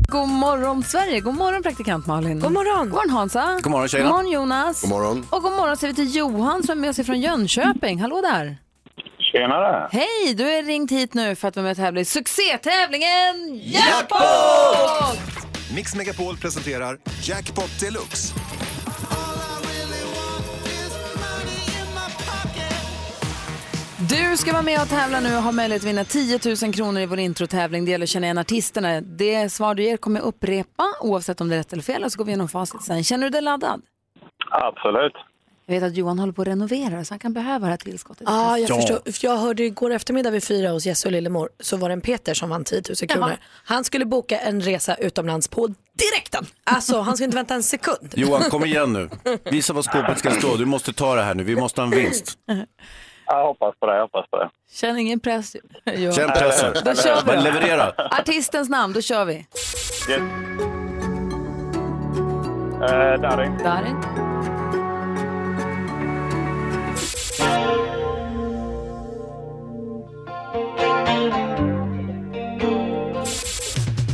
[0.10, 2.40] God morgon Sverige, god morgon praktikant Malin.
[2.40, 2.90] God morgon.
[2.90, 3.60] God morgon Hansa.
[3.64, 4.10] God morgon, tjejerna.
[4.10, 4.82] God morgon Jonas.
[4.82, 5.28] God morgon.
[5.30, 8.02] Och god morgon säger vi till Johan som är med oss från Jönköping.
[8.02, 8.58] Hallå där.
[9.20, 9.90] Tjenare!
[9.92, 15.20] Hej, du är ringt hit nu för att vara med och tävla i succétävlingen Jackpot!
[15.76, 18.34] Mix Megapol presenterar Jackpot Deluxe.
[24.10, 27.02] Du ska vara med och tävla nu och ha möjlighet att vinna 10 000 kronor
[27.02, 27.86] i vår introtävling.
[27.86, 29.02] Det gäller att känna igen artisterna.
[29.02, 32.12] Det svar du ger kommer jag upprepa oavsett om det är rätt eller fel och
[32.12, 33.04] så går vi igenom facit sen.
[33.04, 33.82] Känner du dig laddad?
[34.52, 35.14] Absolut.
[35.66, 38.24] Jag vet att Johan håller på att renovera så han kan behöva det här tillskottet.
[38.26, 38.76] Ja, jag Ja.
[38.76, 39.12] förstår.
[39.12, 42.02] För Jag hörde igår eftermiddag vid fyra hos Jesse och Lillemor så var det en
[42.02, 43.30] Peter som vann 10 000 kronor.
[43.30, 43.38] Jaha.
[43.64, 46.46] Han skulle boka en resa utomlands på direkten.
[46.64, 48.14] Alltså han skulle inte vänta en sekund.
[48.16, 49.10] Johan, kom igen nu.
[49.52, 50.56] Visa vad skåpet ska stå.
[50.56, 51.44] Du måste ta det här nu.
[51.44, 52.38] Vi måste ha en vinst.
[53.28, 54.50] Jag hoppas på det, jag hoppas på det.
[54.72, 55.56] Känn ingen press.
[55.86, 56.14] Johan.
[56.14, 56.74] Känn pressen.
[56.86, 57.94] Då kör vi Bara leverera.
[57.98, 59.34] Artistens namn, då kör vi.
[60.10, 60.22] Yes.
[62.92, 63.58] Eh, Darin.
[63.64, 63.96] Darin.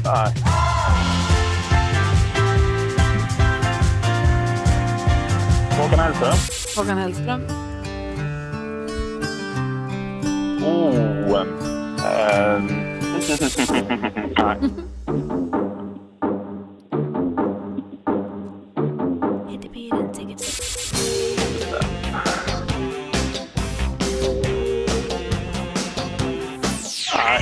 [0.06, 0.34] Nej.
[5.80, 6.36] Håkan Hellström.
[6.78, 7.63] Håkan Hellström.
[10.66, 10.96] Oh.
[12.06, 12.68] ehm.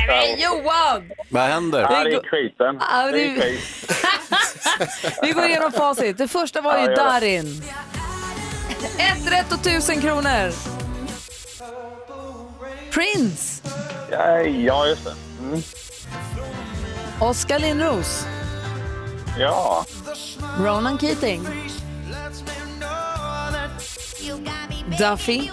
[0.07, 0.37] Nej.
[0.43, 1.11] Johan!
[1.29, 1.81] Vad händer?
[1.81, 2.77] Ja, det är skiten.
[2.79, 3.61] Ja, Det är skit.
[5.21, 6.17] Vi går igenom facit.
[6.17, 6.95] Det första var ju.
[6.95, 7.63] Darin.
[8.97, 10.80] Ett rätt och tusen kronor.
[12.91, 13.61] Prince.
[14.11, 15.13] Ja, ja, just det.
[15.39, 15.61] Mm.
[17.19, 18.25] Oskar Lindros.
[19.39, 19.85] Ja.
[20.59, 21.41] Ronan Keating.
[24.99, 25.49] Duffy.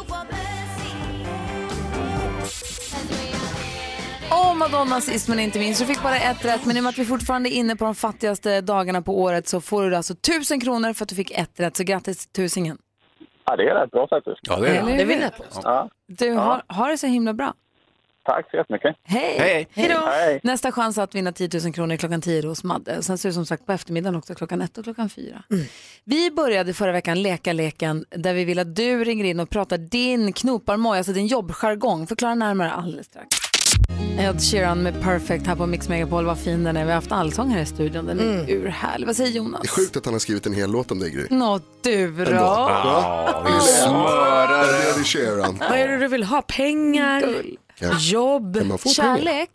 [4.31, 5.81] Och Madonna sist men inte minst.
[5.81, 7.85] Du fick bara ett rätt, men i och med att vi fortfarande är inne på
[7.85, 11.31] de fattigaste dagarna på året så får du alltså tusen kronor för att du fick
[11.31, 11.77] ett rätt.
[11.77, 12.79] Så grattis tusingen.
[13.51, 14.39] Ja, det är rätt bra faktiskt.
[14.43, 14.99] Ja, det är Eller det.
[14.99, 15.45] Det vill jag på.
[15.63, 15.89] Ja.
[16.07, 17.55] Du har, har det så himla bra.
[18.25, 18.97] Tack så jättemycket.
[19.03, 19.69] Hej!
[19.73, 19.89] Hej.
[19.89, 20.07] då!
[20.07, 20.41] Hej.
[20.43, 22.99] Nästa chans att vinna 10 000 kronor är klockan 10 hos Madde.
[22.99, 25.43] Och sen så är det som sagt på eftermiddagen också klockan 1 och klockan 4.
[26.05, 29.79] Vi började förra veckan leka leken där vi vill att du ringer in och pratar
[29.79, 32.07] din knoparmoj, alltså din jobbjargong.
[32.07, 33.48] Förklara närmare alldeles strax.
[34.19, 36.25] Ed Sheeran med Perfect här på Mix Megapol.
[36.25, 36.85] Vad fin den är.
[36.85, 38.07] Vi har haft allsång här i studion.
[38.07, 39.07] Den är urhärlig.
[39.07, 39.61] Vad säger Jonas?
[39.63, 41.27] Det är sjukt att han har skrivit en hel låt om dig Gry.
[41.31, 42.23] Nå du då.
[42.31, 44.99] Ja, vi smörar.
[44.99, 45.59] Ed Sheeran.
[45.61, 46.43] Vad är det du vill ha?
[46.43, 47.43] Pengar?
[47.99, 48.63] Jobb?
[48.65, 49.51] Man få Kärlek?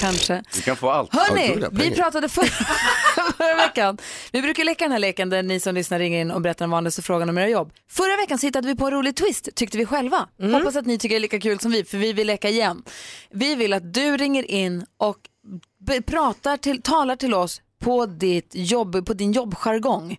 [0.00, 0.42] Kanske.
[0.54, 1.14] Du kan få allt.
[1.14, 2.46] Hörni, vi pratade förra,
[3.36, 3.98] förra veckan.
[4.32, 6.70] Vi brukar leka den här leken där ni som lyssnar ringer in och berättar den
[6.70, 7.72] vanligaste frågan om era jobb.
[7.90, 10.28] Förra veckan så hittade vi på en rolig twist tyckte vi själva.
[10.52, 12.82] Hoppas att ni tycker det är lika kul som vi för vi vill leka igen.
[13.30, 15.16] Vi vill att du ringer in och
[16.06, 20.16] pratar till, talar till oss på, ditt jobb, på din jobbjargong.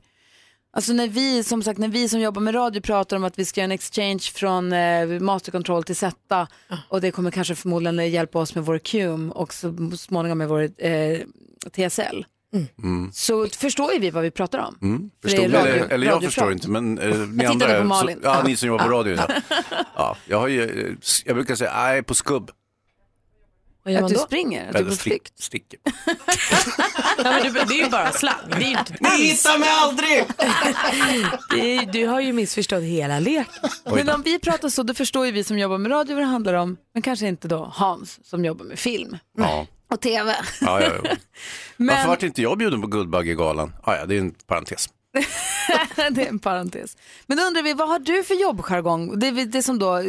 [0.74, 3.46] Alltså när vi, som sagt, när vi som jobbar med radio pratar om att vi
[3.46, 6.48] ska göra en exchange från eh, mastercontrol till Zeta
[6.90, 10.62] och det kommer kanske förmodligen hjälpa oss med vår QM och så småningom med vår
[10.78, 11.20] eh,
[11.72, 12.26] TSL.
[12.84, 13.12] Mm.
[13.14, 14.78] Så förstår ju vi vad vi pratar om.
[14.82, 15.10] Mm.
[15.22, 17.68] För det är Förstod, radio- eller, eller jag förstår inte, men eh, ni Jag andra,
[17.68, 18.20] på så- Malin.
[18.24, 19.16] ja, ni som jobbar på radio.
[19.16, 19.28] Ja.
[19.96, 22.52] Ja, jag, har ju, eh, jag brukar säga, jag är på skubb.
[23.84, 24.22] Vad gör Att man du då?
[24.22, 25.40] springer, att du är på flykt.
[25.44, 25.80] sticker.
[27.18, 28.34] Ja, men du, det är ju bara slang.
[28.50, 30.24] Det är ju inte Ni hittar mig aldrig!
[31.52, 33.46] Det är, du har ju missförstått hela leken.
[33.86, 36.28] Men om vi pratar så, då förstår ju vi som jobbar med radio vad det
[36.28, 36.78] handlar om.
[36.94, 39.68] Men kanske inte då Hans som jobbar med film Ja.
[39.92, 40.36] och tv.
[40.62, 41.10] Ja, ja, ja.
[41.78, 43.74] Men- Varför vart inte jag bjuden på Guldbaggegalan?
[43.84, 44.90] Ah, ja, det är en parentes.
[45.96, 46.98] det är en parentes.
[47.26, 49.20] Men då undrar vi, vad har du för jobbjargong?
[49.20, 50.02] Det det som då,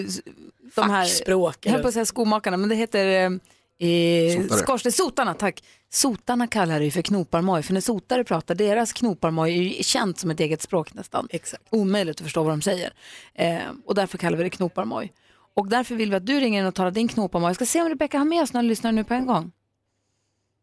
[0.74, 3.40] de här, Fackspråk, jag höll på att säga skomakarna, men det heter
[3.82, 4.58] eh, eh, Sotare.
[4.58, 5.62] skorsten, sotarna, tack.
[5.90, 10.18] Sotarna kallar det ju för knoparmoj, för när sotare pratar, deras knoparmoj är ju känt
[10.18, 11.28] som ett eget språk nästan.
[11.30, 11.62] Exakt.
[11.70, 12.92] Omöjligt att förstå vad de säger.
[13.34, 15.12] Eh, och därför kallar vi det knoparmoj.
[15.56, 17.48] Och därför vill vi att du ringer in och talar din knoparmoj.
[17.48, 19.52] Jag ska se om Rebecka har med oss några lyssnare nu på en gång.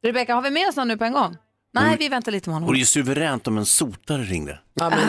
[0.03, 1.37] Rebecka, har vi med oss någon nu på en gång?
[1.73, 2.67] Nej, vi väntar lite med honom.
[2.67, 4.59] Och det är ju suveränt om en sotare ringde.
[4.73, 4.99] Ja, men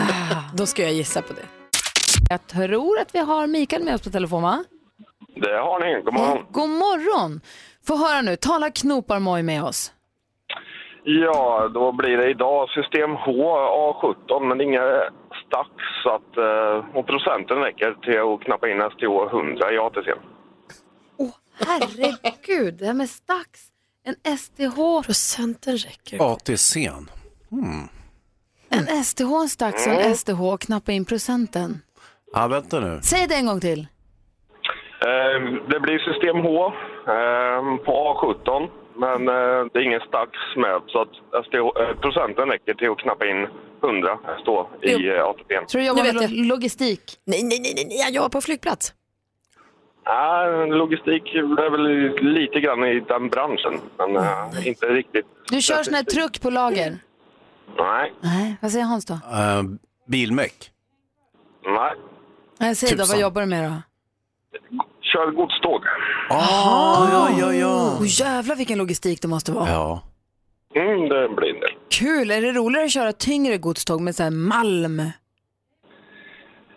[0.57, 1.45] då ska jag gissa på det.
[2.29, 4.63] Jag tror att vi har Mikael med oss på telefon, va?
[5.35, 6.03] Det har ni.
[6.03, 6.45] God morgon.
[6.51, 7.41] God morgon!
[7.87, 9.93] Få höra nu, tala knoparmoj med oss.
[11.03, 13.31] Ja, då blir det idag system H
[13.67, 15.03] A17, men det är inga
[15.47, 15.69] stax
[16.03, 20.09] så att, eh, och procenten räcker till att knappa in STH 100 i ATC.
[21.65, 23.59] Herregud, det här med stax,
[24.03, 25.05] en STH.
[25.05, 26.17] Procenten räcker.
[26.17, 27.07] ATC'n.
[27.49, 27.89] Hmm.
[28.69, 31.81] En STH, en stax och en STH, och knappa in procenten.
[32.33, 32.99] Ja, vänta nu.
[33.03, 33.79] Säg det en gång till.
[35.01, 36.73] Eh, det blir system H
[37.85, 42.89] på A17, men eh, det är ingen stax med så att eh, procenten räcker till
[42.89, 43.47] att knappa in
[43.83, 45.55] 100 stå i eh, ATP.
[45.65, 47.01] Tror du jobbar Nu med lo- logistik?
[47.25, 48.93] Nej, nej, nej, nej, nej, jag jobbar på flygplats.
[50.03, 55.25] Ja, logistik är väl lite grann i den branschen, men eh, inte riktigt.
[55.51, 56.97] Du kör sån här truck på lager?
[57.77, 59.13] Nej, Nej, vad säger Hans då?
[59.13, 59.63] Uh,
[60.07, 60.71] bilmäck.
[61.65, 61.93] nej.
[62.59, 63.07] Nej, säg då, Tusan.
[63.15, 63.75] vad jobbar du med då?
[65.13, 65.81] Kör godståg.
[66.29, 67.97] Ah, ja, ja, ja.
[67.99, 69.69] Oh, jävlar vilken logistik det måste vara.
[69.69, 70.01] Ja.
[70.75, 71.67] Mm, det blir det.
[71.89, 74.99] Kul, är det roligare att köra tyngre godståg med så här malm?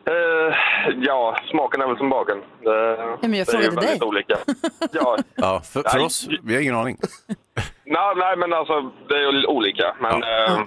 [0.06, 0.54] Eh,
[1.00, 2.38] ja, smaken är väl som baken.
[2.62, 2.96] Det,
[3.28, 4.08] men jag det är ju frågade väldigt dig.
[4.08, 4.36] olika.
[4.92, 6.06] Ja, ja för, för Nej.
[6.06, 6.98] oss, vi har ingen aning.
[7.84, 9.96] nej, nej, men alltså det är ju olika.
[10.00, 10.60] Men eh,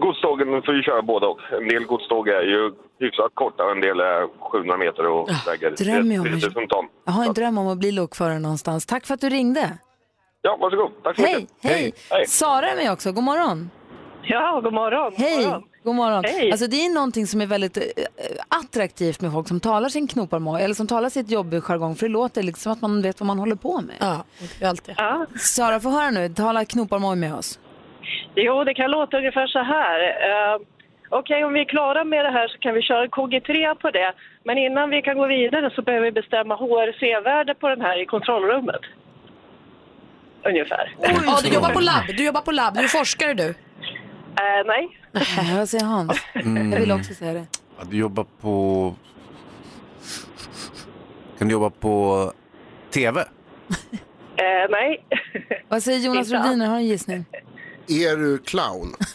[0.00, 1.38] godstågen får ju köra både och.
[1.60, 5.70] En del godståg är ju hyfsat korta och en del är 700 meter och väger
[5.70, 6.40] drömmer jag om.
[6.40, 6.88] 3000 ton.
[7.04, 8.86] Jag har en dröm om att bli lokförare någonstans.
[8.86, 9.78] Tack för att du ringde.
[10.42, 10.90] Ja, varsågod.
[11.02, 11.70] Tack så Hej, mycket.
[11.70, 11.92] hej.
[12.10, 12.26] Hej.
[12.26, 13.70] Sara är med också, god morgon.
[14.24, 15.12] Ja, god morgon.
[15.16, 15.62] Hej, morgon.
[15.84, 16.24] god morgon.
[16.24, 16.52] Hej.
[16.52, 17.82] Alltså det är någonting som är väldigt eh,
[18.48, 22.42] attraktivt med folk som talar sin knoparmoj eller som talar sitt jobbjargong för det låter
[22.42, 23.96] liksom som att man vet vad man håller på med.
[24.00, 24.24] Ja,
[24.58, 24.94] det är alltid.
[24.98, 25.26] Ja.
[25.38, 27.58] Sara, få höra nu, tala knoparmoj med oss.
[28.34, 30.00] Jo, det kan låta ungefär så här.
[30.00, 30.62] Uh,
[31.14, 34.12] Okej, om vi är klara med det här så kan vi köra KG3 på det.
[34.44, 38.06] Men innan vi kan gå vidare så behöver vi bestämma HRC-värde på den här i
[38.06, 38.80] kontrollrummet.
[40.44, 40.96] Ungefär.
[41.00, 42.04] Ja, du jobbar på labb.
[42.16, 42.74] Du jobbar på labb.
[42.74, 43.48] Du är forskare du.
[43.48, 44.98] Eh, nej.
[45.12, 46.26] Nej, vad säger Hans?
[46.34, 46.72] Mm.
[46.72, 47.46] Jag vill också säga det.
[47.78, 48.94] Ja, du jobbar på...
[51.38, 52.32] Kan du jobba på
[52.90, 53.20] TV?
[54.36, 55.04] Eh, nej.
[55.68, 56.30] Vad säger Jonas.
[56.32, 57.24] Rhodiner, har en gissning?
[57.88, 58.94] Är du clown?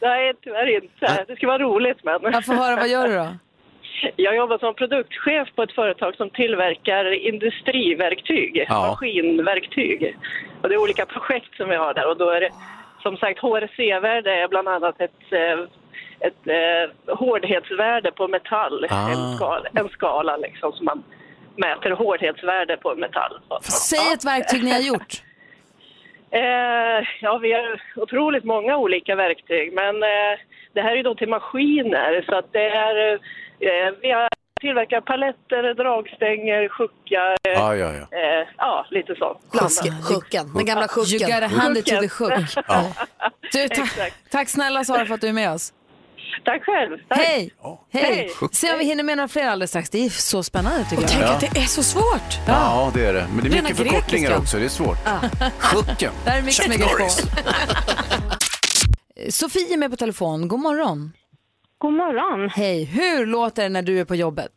[0.00, 1.24] nej, tyvärr inte.
[1.28, 2.18] Det ska vara roligt men...
[2.32, 3.28] Jag får höra, vad gör du då?
[4.16, 8.86] Jag jobbar som produktchef på ett företag som tillverkar industriverktyg, Ja.
[8.88, 10.16] maskinverktyg.
[10.62, 12.50] Och det är olika projekt som vi har där och då är det
[13.02, 15.60] som sagt HRC-värde är bland annat ett, eh,
[16.28, 19.08] ett eh, hårdhetsvärde på metall, Ah.
[19.10, 21.04] en, skala, en skala liksom som man
[21.56, 23.40] mäter hårdhetsvärde på metall.
[23.62, 25.22] Säg ett verktyg ni har gjort.
[26.34, 30.34] Eh, ja, vi har otroligt många olika verktyg, men eh,
[30.74, 34.28] det här är då till maskiner så att det är, eh, vi har
[34.60, 38.18] tillverkat paletter, dragstänger, sjuckar, eh, Ja, ja, ja.
[38.18, 39.40] Eh, ja lite så.
[40.08, 41.20] Sjucken, den gamla sjucken.
[41.20, 42.32] You gotta hand it to the sjuk.
[42.68, 42.84] Ja.
[43.52, 43.82] Du, ta-
[44.30, 45.72] tack snälla Sara för att du är med oss.
[46.44, 46.98] Tack själv.
[47.08, 47.18] Tack.
[47.18, 47.50] Hej!
[47.92, 48.04] Hej!
[48.14, 48.30] Hej.
[48.52, 49.90] Se om vi hinner med några fler alldeles strax.
[49.90, 51.10] Det är så spännande tycker jag.
[51.10, 51.34] Tänk Ja.
[51.34, 52.38] att det är så svårt.
[52.46, 53.26] Ja, det är det.
[53.34, 54.38] Men det är Rena mycket förkortningar grekiska.
[54.38, 54.58] också.
[54.58, 54.98] Det är svårt.
[55.58, 56.12] Sjucken.
[56.24, 56.98] Där är Mix Chuck Megapol.
[56.98, 57.22] Norris.
[59.30, 60.48] Sofie är med på telefon.
[60.48, 61.12] God morgon.
[61.78, 62.48] God morgon.
[62.50, 62.84] Hej.
[62.84, 64.52] Hur låter det när du är på jobbet?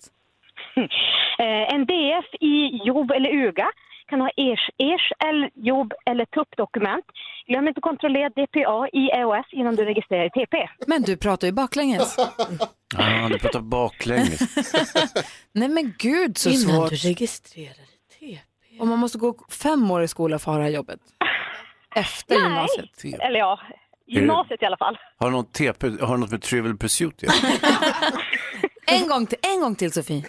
[1.40, 2.56] Eh, en DF i
[2.88, 3.68] jobb eller UGA
[4.08, 7.06] kan ha ers, ers eller jobb eller tuppdokument.
[7.48, 10.70] Glöm inte att kontrollera DPA i EOS innan du registrerar i TP.
[10.88, 12.18] Men du pratar ju baklänges.
[12.98, 14.40] Ja, du pratar baklänges.
[15.52, 16.90] Nej men gud så Innan svårt.
[16.90, 18.80] du registrerar i TP.
[18.80, 21.00] Och man måste gå fem år i skola för att ha det här jobbet.
[21.96, 22.44] Efter Nej.
[22.44, 23.22] gymnasiet.
[23.22, 23.60] Eller ja,
[24.06, 24.98] gymnasiet i alla fall.
[25.18, 27.24] Har du något, TP, har du något med Trivial Pursuit?
[28.92, 30.24] En gång till, en gång till Sofie.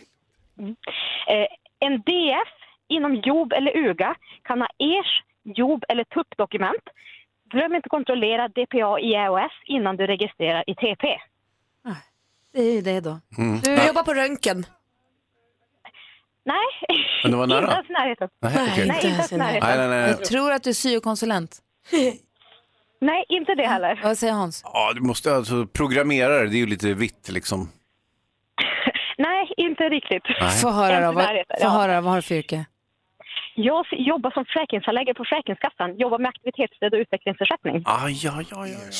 [1.29, 1.47] Eh,
[1.81, 2.58] en DF
[2.88, 6.83] inom jobb eller UGA kan ha ers, jobb eller tuppdokument.
[7.51, 11.18] Glöm inte att kontrollera DPA i EOS innan du registrerar i TP.
[12.53, 13.20] Det är ju det då.
[13.38, 13.61] Mm.
[13.61, 14.66] Du jobbar på röntgen.
[16.44, 17.61] Nej, Men det var nära.
[17.61, 18.29] inte ens närheten.
[18.40, 18.87] Nej, okej.
[18.88, 19.68] Nej, inte ens närheten.
[19.68, 20.11] Nej, nej, nej.
[20.11, 21.59] Jag tror att du är syokonsulent.
[23.01, 24.01] Nej, inte det heller.
[24.03, 24.62] Vad säger Hans?
[24.64, 26.46] Ja, du måste alltså programmera det.
[26.46, 27.68] Det är ju lite vitt liksom.
[29.18, 30.22] Nej, inte riktigt.
[30.40, 30.51] Nej.
[30.62, 31.12] Få höra då.
[31.12, 31.27] Vad,
[31.61, 32.64] få höra, vad har du för yrke?
[33.61, 35.97] Jag jobbar som försäkringshandläggare på Försäkringskassan.
[35.99, 37.83] Jobbar med aktivitetsstöd och utvecklingsersättning.
[37.87, 38.90] Aj, aj, aj, aj.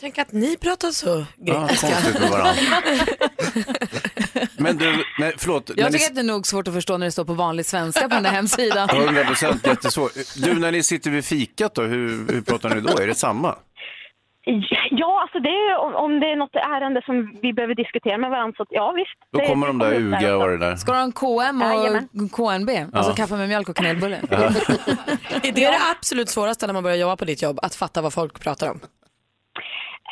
[0.00, 1.86] Tänk att ni pratar så Ja, grekiska.
[1.86, 2.52] konstigt med varandra.
[4.56, 5.70] Men du, nej, förlåt.
[5.76, 7.66] Jag ni- tycker att det är nog svårt att förstå när det står på vanlig
[7.66, 8.88] svenska på den där hemsidan.
[8.90, 10.12] 100 procent jättesvårt.
[10.36, 12.98] Du, när ni sitter vid fikat då, hur, hur pratar ni då?
[12.98, 13.54] Är det samma?
[14.90, 18.30] Ja, alltså det är, om, om det är något ärende som vi behöver diskutera med
[18.30, 19.18] varandra så att, ja visst.
[19.32, 20.76] Då kommer det de där UGA och det där.
[20.76, 22.08] Ska du ha en KM och Jajamän.
[22.32, 22.70] KNB?
[22.96, 24.20] Alltså kaffe med mjölk och kanelbulle?
[24.30, 24.36] Ja.
[24.38, 24.50] Är
[25.42, 27.58] det det absolut svåraste när man börjar jobba på ditt jobb?
[27.62, 28.80] Att fatta vad folk pratar om?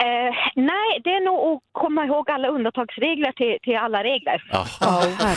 [0.00, 4.42] Eh, nej, det är nog att komma ihåg alla undantagsregler till, till alla regler.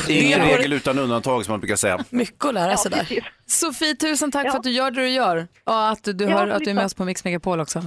[0.10, 2.00] Ingen regel utan undantag som man brukar säga.
[2.10, 3.08] Mycket att lära sig där.
[3.46, 6.48] Sofie, tusen tack för att du gör det du gör och att du, Ja, hör,
[6.48, 7.82] att du är med oss på Mix Megapol också.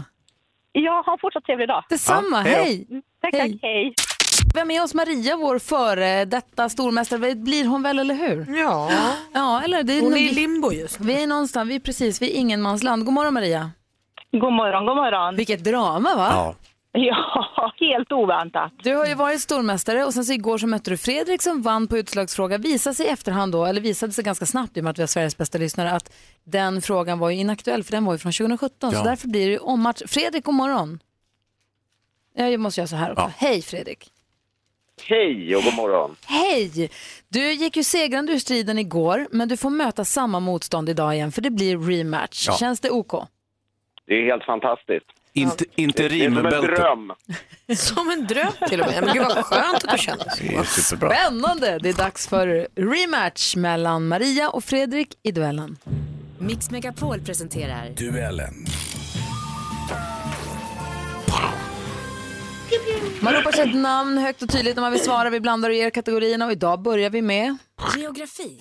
[0.72, 1.84] Ja, ha en fortsatt trevlig dag.
[1.88, 2.86] Detsamma, Ja, hej!
[2.90, 3.94] Mm, Tack, tack, hej.
[4.54, 7.34] Vi har med oss Maria, vår före detta stormästare.
[7.34, 8.58] Blir hon väl, eller hur?
[8.58, 8.90] Ja.
[9.32, 12.30] ja eller det Hon är i limbo just Vi är någonstans, vi är precis vid
[12.30, 13.04] ingenmansland.
[13.04, 13.70] God morgon Maria.
[14.32, 15.36] God morgon, god morgon.
[15.36, 16.28] Vilket drama va?
[16.34, 16.54] Ja.
[17.04, 18.72] Ja, helt oväntat.
[18.82, 21.86] Du har ju varit stormästare och sen så igår så mötte du Fredrik som vann
[21.86, 22.58] på utslagsfråga.
[22.58, 25.02] Visade sig i efterhand då, eller visade sig ganska snabbt i och med att vi
[25.02, 26.12] har Sveriges bästa lyssnare, att
[26.44, 28.90] den frågan var ju inaktuell för den var ju från 2017.
[28.92, 29.02] Så Ja.
[29.04, 30.02] därför blir det ju ommatch.
[30.06, 30.98] Fredrik, god morgon.
[32.34, 33.32] Ja, Jag måste göra så här också.
[33.36, 34.10] Hej Fredrik.
[35.08, 36.16] Hej och god morgon.
[36.26, 36.90] Hej!
[37.28, 41.32] Du gick ju segrande ur striden igår, men du får möta samma motstånd idag igen
[41.32, 42.44] för det blir rematch.
[42.48, 42.52] Ja.
[42.56, 43.12] Känns det OK?
[44.06, 45.06] Det är helt fantastiskt.
[45.34, 47.12] Inte, inte Det är som en dröm.
[47.76, 49.04] Som en dröm till och med.
[49.04, 50.42] Men gud vad skönt att du känner så.
[50.42, 51.10] Det är superbra.
[51.10, 51.78] Spännande!
[51.82, 55.78] Det är dags för rematch mellan Maria och Fredrik i duellen.
[56.38, 58.66] Mix Megapol presenterar Duellen.
[63.20, 65.30] Man ropar sitt namn högt och tydligt när man vill svara.
[65.30, 67.56] Vi blandar och ger kategorierna och idag börjar vi med
[67.96, 68.60] geografi.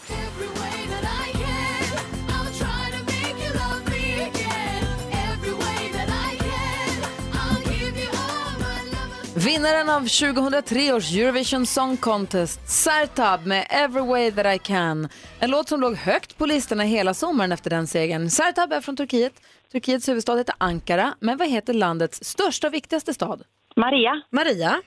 [9.45, 15.10] Vinnaren av 2003 års Eurovision Song Contest, Sertab med Every way that I can.
[15.39, 18.30] En låt som låg högt på listorna hela sommaren efter den segern.
[18.30, 19.34] Sertab är från Turkiet.
[19.71, 23.43] Turkiets huvudstad heter Ankara, men vad heter landets största och viktigaste stad?
[23.75, 24.21] Maria.
[24.32, 24.82] Maria?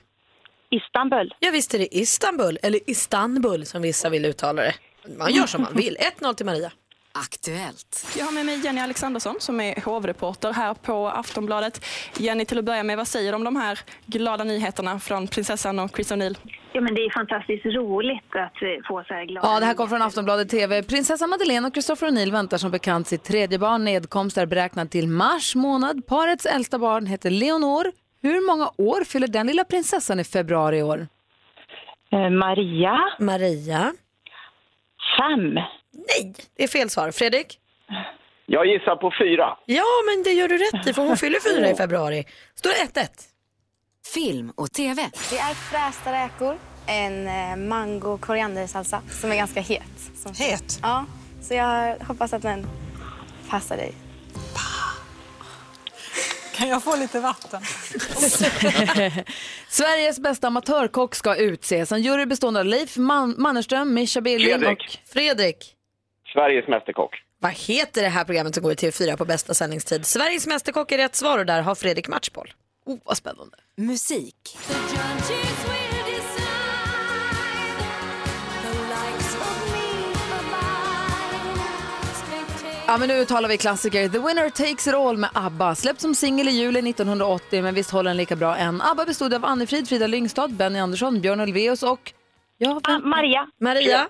[0.69, 1.33] Istanbul.
[1.39, 4.73] Ja visst är det Istanbul, eller Istanbul som vissa vill uttala det.
[5.17, 5.97] Man gör som man vill.
[6.19, 6.71] 1-0 till Maria.
[7.17, 8.15] Aktuellt.
[8.17, 11.85] Jag har med mig Jenny Alexandersson som är hovreporter här på Aftonbladet.
[12.17, 15.79] Jenny, till att börja med, vad säger du om de här glada nyheterna från prinsessan
[15.79, 16.37] och Chris O'Neill?
[16.73, 19.73] Ja, men det är fantastiskt roligt att eh, få så här glada Ja, det här
[19.73, 20.83] kom från Aftonbladet TV.
[20.83, 23.85] Prinsessa Madeleine och Christopher O'Neill väntar som bekant sitt tredje barn.
[23.85, 26.07] Nedkomst är beräknad till mars månad.
[26.07, 27.91] Parets äldsta barn heter Leonor.
[28.21, 31.07] Hur många år fyller den lilla prinsessan i februari i år?
[32.11, 32.97] Eh, Maria.
[33.19, 33.93] Maria.
[35.19, 35.59] Fem.
[35.95, 37.11] Nej, det är fel svar.
[37.11, 37.59] Fredrik?
[38.45, 39.57] Jag gissar på fyra.
[39.65, 42.25] Ja, men det gör du rätt i för hon fyller fyra i februari.
[42.55, 43.07] Står det 1-1?
[44.13, 45.09] Film och TV.
[45.29, 49.81] Det är frästa räkor, en eh, mango koriandersalsa som är ganska het.
[50.15, 50.79] Som het?
[50.81, 51.05] Ja,
[51.41, 52.67] så jag hoppas att den
[53.49, 53.93] passar dig.
[56.55, 57.61] Kan jag få lite vatten?
[59.69, 61.91] Sveriges bästa amatörkock ska utses.
[61.91, 64.77] En jury bestående av Leif Man- Mannerström, Mischa Billing och
[65.13, 65.74] Fredrik.
[66.35, 67.21] Sveriges Mästerkock.
[67.39, 70.05] Vad heter det här programmet som går i TV4 på bästa sändningstid?
[70.05, 72.53] Sveriges Mästerkock är rätt svar och där har Fredrik matchboll.
[72.85, 73.57] Oh, vad spännande.
[73.77, 74.57] Musik.
[82.87, 84.09] Ja, men nu talar vi klassiker.
[84.09, 85.75] The Winner Takes It All med ABBA.
[85.75, 88.81] Släppt som singel i juli 1980, men visst håller den lika bra än.
[88.81, 92.13] ABBA bestod av Annefrid, Frida Lyngstad, Benny Andersson, Björn Ulvaeus och...
[92.57, 93.09] Ja, vem?
[93.09, 93.47] Maria.
[93.59, 94.07] Maria.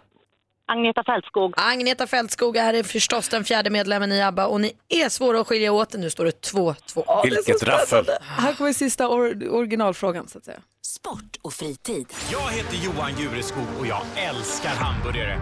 [0.68, 1.54] Agneta Fältskog.
[1.58, 5.72] Agneta Fältskog är förstås den fjärde medlemmen i ABBA och ni är svåra att skilja
[5.72, 5.94] åt.
[5.94, 7.24] Nu står det 2-2.
[7.24, 8.06] Vilket raffel.
[8.22, 10.60] Här kommer sista or- originalfrågan, så att säga.
[10.86, 12.08] Sport och fritid.
[12.32, 15.40] Jag heter Johan Jureskog och jag älskar hamburgare.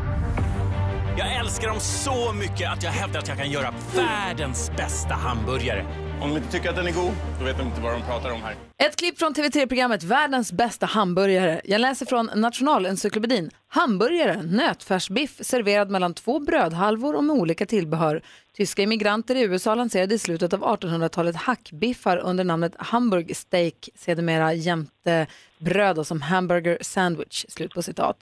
[1.17, 5.85] Jag älskar dem så mycket att jag hävdar att jag kan göra världens bästa hamburgare.
[6.21, 8.31] Om de inte tycker att den är god, då vet de inte vad de pratar
[8.31, 8.55] om här.
[8.77, 11.61] Ett klipp från TV3-programmet Världens bästa hamburgare.
[11.63, 13.51] Jag läser från Nationalencyklopedin.
[13.67, 18.21] Hamburgare, nötfärsbiff serverad mellan två brödhalvor och med olika tillbehör.
[18.55, 24.53] Tyska immigranter i USA lanserade i slutet av 1800-talet hackbiffar under namnet Hamburg steak, sedermera
[24.53, 27.45] jämte bröd och som hamburger sandwich.
[27.49, 28.17] Slut på citat.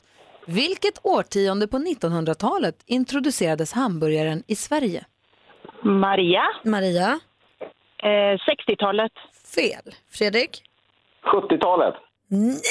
[0.46, 5.06] Vilket årtionde på 1900-talet introducerades hamburgaren i Sverige?
[5.84, 6.44] Maria.
[6.66, 7.20] Maria.
[8.04, 9.12] Eh, 60-talet.
[9.56, 9.96] Fel.
[10.12, 10.64] Fredrik?
[11.34, 11.96] 70-talet.
[12.28, 12.62] Nej!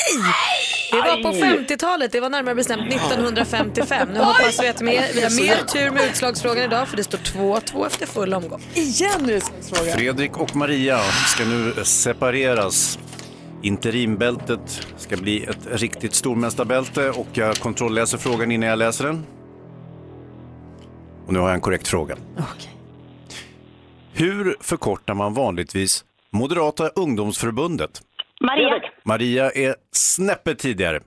[0.92, 1.42] Det var på Aj.
[1.42, 4.08] 50-talet, det var närmare bestämt 1955.
[4.12, 7.18] Nu hoppas vi att mer, vi har mer tur med utslagsfrågan idag för det står
[7.18, 8.62] 2-2 efter full omgång.
[8.74, 9.92] Igen utslagsfråga.
[9.92, 12.98] Fredrik och Maria ska nu separeras.
[13.62, 19.26] Interimbältet ska bli ett riktigt stormästarbälte och jag kontrollläser frågan innan jag läser den.
[21.26, 22.16] Och nu har jag en korrekt fråga.
[24.12, 28.02] Hur förkortar man vanligtvis Moderata ungdomsförbundet?
[28.40, 28.90] Maria.
[29.04, 31.00] Maria är snäppet tidigare.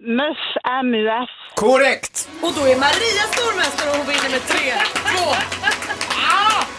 [0.00, 0.38] MUF,
[0.84, 1.30] MUF.
[1.54, 2.28] Korrekt!
[2.42, 6.73] Och då är Maria stormästare och hon vinner med 3-2.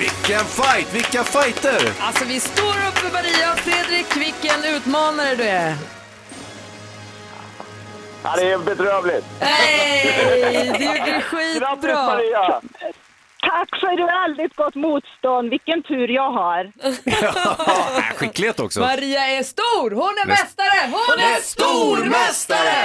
[0.00, 1.92] Vilken fight, vilka fighter!
[2.00, 3.54] Alltså vi står upp för Maria.
[3.56, 5.74] Fredrik, vilken utmanare du är.
[8.22, 9.24] Ja, det är bedrövligt.
[9.40, 10.72] Hej!
[10.78, 11.68] Du gjorde skitbra.
[11.68, 12.60] Grattis Maria!
[13.42, 15.50] Tack för ett väldigt gott motstånd.
[15.50, 16.72] Vilken tur jag har.
[16.82, 18.80] Äh, Skicklighet också.
[18.80, 19.90] Maria är stor!
[19.90, 20.90] Hon är mästare!
[20.90, 22.84] Hon, är stormästare!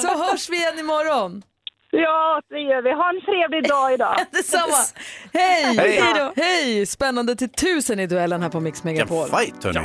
[0.00, 1.42] Så hörs vi igen imorgon.
[1.90, 2.92] Ja, det gör vi.
[2.92, 4.16] Ha en trevlig dag idag.
[4.30, 4.72] Detsamma.
[5.32, 5.76] Hej!
[5.76, 6.00] Hej.
[6.00, 6.32] Hej!
[6.36, 6.86] Hej!
[6.86, 9.28] Spännande till tusen i duellen här på Mix Megapol.
[9.28, 9.80] fight hörni.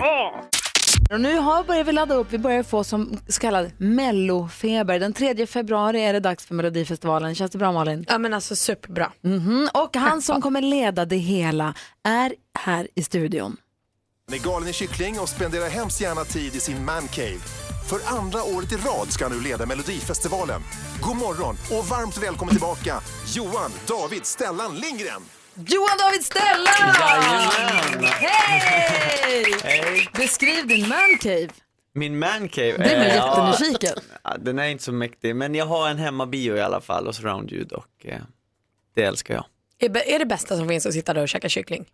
[1.11, 4.99] Och nu har börjar vi ladda upp, vi börjar få som så kallad mellofeber.
[4.99, 7.35] Den 3 februari är det dags för Melodifestivalen.
[7.35, 8.05] Känns det bra Malin?
[8.07, 9.11] Ja men alltså superbra.
[9.21, 9.69] Mhm.
[9.73, 13.57] Och han som kommer leda det hela är här i studion.
[14.29, 17.39] Han är galen i kyckling och spenderar hemskt gärna tid i sin mancave.
[17.89, 20.61] För andra året i rad ska han nu leda Melodifestivalen.
[21.01, 25.21] God morgon och varmt välkommen tillbaka Johan David Stellan Lindgren.
[25.55, 26.67] Johan David Stellan!
[28.03, 29.45] Hej!
[29.63, 30.09] Hej!
[30.13, 31.47] Beskriv din mancave.
[31.93, 32.71] Min mancave.
[32.71, 33.93] Det blir jättenyfiken.
[34.23, 37.15] Ja, den är inte så mäktig, men jag har en hemmabio i alla fall och
[37.15, 38.17] surroundljud och eh,
[38.95, 39.45] det älskar jag.
[40.07, 41.85] Är det bästa som finns att sitta där och käka kyckling?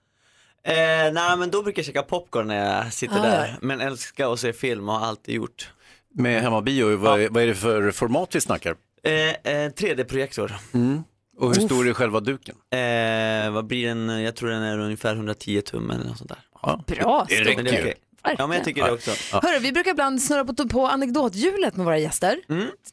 [0.63, 0.73] Eh,
[1.13, 3.53] nej, men då brukar jag käka popcorn när jag sitter Ah, där, ja.
[3.61, 5.69] men älskar att se film och har alltid gjort.
[6.13, 8.75] Med hemmabio, vad, vad är det för format vi snackar?
[9.03, 9.13] Eh,
[9.53, 10.55] eh, 3D-projektor.
[10.73, 11.03] Mm.
[11.37, 12.55] Och hur stor är själva duken?
[12.71, 14.21] Eh, vad blir den?
[14.23, 16.39] Jag tror den är ungefär 110 tum eller något sånt där.
[16.61, 17.93] Ja, Bra, det, räcker ju.
[18.23, 18.43] Verkligen.
[18.43, 19.11] Ja, men jag tycker det också.
[19.31, 22.39] Hörru, vi brukar ibland snurra på, på anekdothjulet med våra gäster.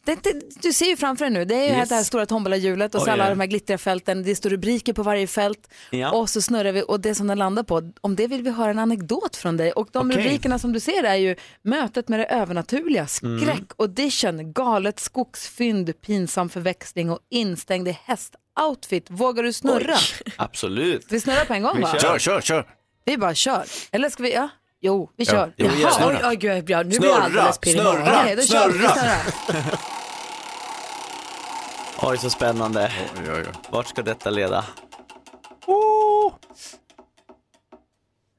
[0.05, 1.79] Det, det, du ser ju framför dig nu, det är ju Mm.
[1.81, 1.89] Yes.
[1.89, 3.31] det här stora tombolahjulet och så Oj, alla oj.
[3.31, 6.11] de här glittriga fälten, det står rubriker på varje fält Ja.
[6.13, 8.71] och så snurrar vi och det som den landar på, om det vill vi höra
[8.71, 10.19] en anekdot från dig och de Okej.
[10.25, 13.41] rubrikerna som du ser är ju mötet med det övernaturliga, Mm.
[13.41, 19.07] skräck, audition, galet skogsfynd, pinsam förväxling och instängd i hästoutfit.
[19.11, 19.97] Vågar du snurra?
[20.37, 21.07] Absolut.
[21.11, 21.89] Vi snurrar på en gång Vi va?
[21.93, 21.99] kör.
[22.01, 22.67] Kör, kör, kör.
[23.05, 23.65] Vi bara kör.
[23.93, 24.49] Eller ska vi, ja?
[24.87, 25.53] Jo, vi Ja, kör.
[25.57, 25.91] jo, Jaha.
[25.91, 26.17] snurra.
[26.17, 28.79] Oj, oj, gud, ja, nu blir Snurra, jag alldeles pirrig snurra, Okej, då kör vi.
[28.79, 29.79] Vi snurra.
[32.11, 32.93] Oj, så spännande.
[33.71, 34.65] Vart ska detta leda?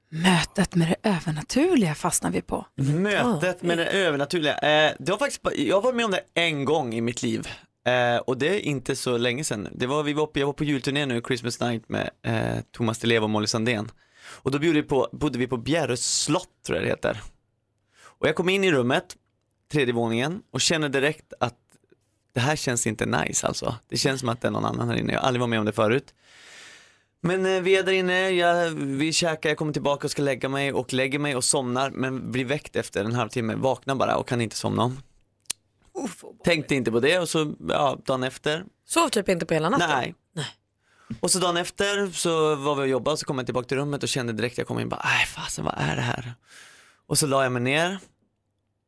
[0.10, 2.66] Mötet med det övernaturliga fastnar vi på.
[2.76, 4.54] Mötet med det övernaturliga.
[4.58, 7.48] Eh, det var faktiskt, jag varit med om det en gång i mitt liv.
[7.88, 9.68] Eh, och det är inte så länge sedan.
[9.72, 13.00] Det var, vi var på, jag var på julturné nu, Christmas night med eh, Thomas
[13.00, 13.91] Di Leva och Molly Sandén.
[14.36, 17.22] Och då bodde vi på, bodde vi på Bjärre slott tror jag det heter.
[18.04, 19.16] Och jag kom in i rummet
[19.72, 21.56] tredje våningen och känner direkt att
[22.34, 23.76] det här känns inte nice alltså.
[23.90, 25.14] Det känns som att det är någon annan här inne.
[25.14, 26.14] Jag har aldrig varit med om det förut.
[27.22, 30.50] Men eh, vi är där inne, jag, vi käkar, jag kommer tillbaka och ska lägga
[30.50, 34.28] mig och lägger mig och somnar men blir väckt efter en halvtimme, vaknar bara och
[34.28, 34.92] kan inte somna.
[36.44, 38.66] Tänkte inte på det och så, ja, dagen efter.
[38.88, 39.90] Sov typ inte på hela natten?
[39.90, 40.16] Nej.
[41.20, 44.03] Och så dagen efter så var vi och jobbade så kom jag tillbaka till rummet
[44.03, 46.34] och kände direkt jag kom in bara, nej fasen vad är det här?
[47.08, 47.97] Och så la jag mig ner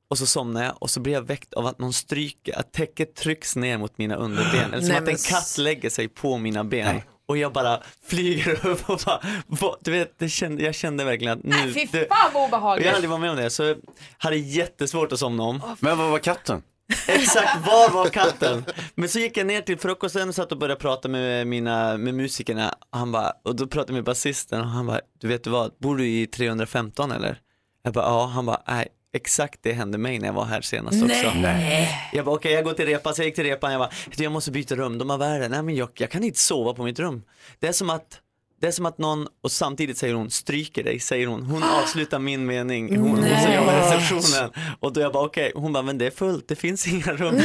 [0.09, 3.15] och så somnade jag och så blev jag väckt av att någon stryker, att täcket
[3.15, 4.74] trycks ner mot mina underben.
[4.74, 7.01] Eller som Nej, att men en katt lägger sig på mina ben.
[7.28, 11.38] Och jag bara flyger upp och bara, vad- du vet, det kände, jag kände verkligen
[11.38, 12.88] att nu, Nej, fy fan vad jag obehagligt.
[12.88, 13.78] har aldrig varit med om det så jag
[14.18, 15.61] hade jättesvårt att somna om.
[15.80, 16.61] Men vad var katten?
[17.08, 18.66] Exakt, var var katten?
[18.96, 22.14] Men så gick jag ner till frukosten och satt och började prata med, mina, med
[22.14, 22.74] musikerna.
[22.90, 25.72] Han bara, och då pratade jag med basisten och han bara, du vet du vad,
[25.80, 27.40] bor du i 315 eller?
[27.84, 28.26] Jag bara, ja.
[28.26, 31.32] Han bara, nej, exakt det hände mig när jag var här senast också.
[31.36, 32.10] Nej.
[32.14, 34.32] Jag bara, okej jag går till repan, så jag gick till repan, jag bara, jag
[34.32, 34.98] måste byta rum.
[34.98, 35.50] De är det?
[35.50, 37.24] Nej men jag, jag kan inte sova på mitt rum.
[37.60, 38.20] Det är som att
[38.62, 41.43] det är som att någon, och samtidigt säger hon, stryker dig, säger hon.
[41.43, 43.43] Hon avslutar min mening, hon, hon Nej.
[43.43, 44.51] som jobbar i receptionen.
[44.80, 47.41] Och då jag bara okej, hon bara, men det är fullt, det finns inga rum.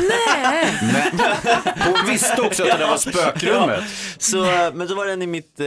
[1.84, 3.68] Hon visste också att det där var spökrummet.
[3.82, 3.82] Ja.
[4.18, 5.66] Så, men så var det en i mitt eh,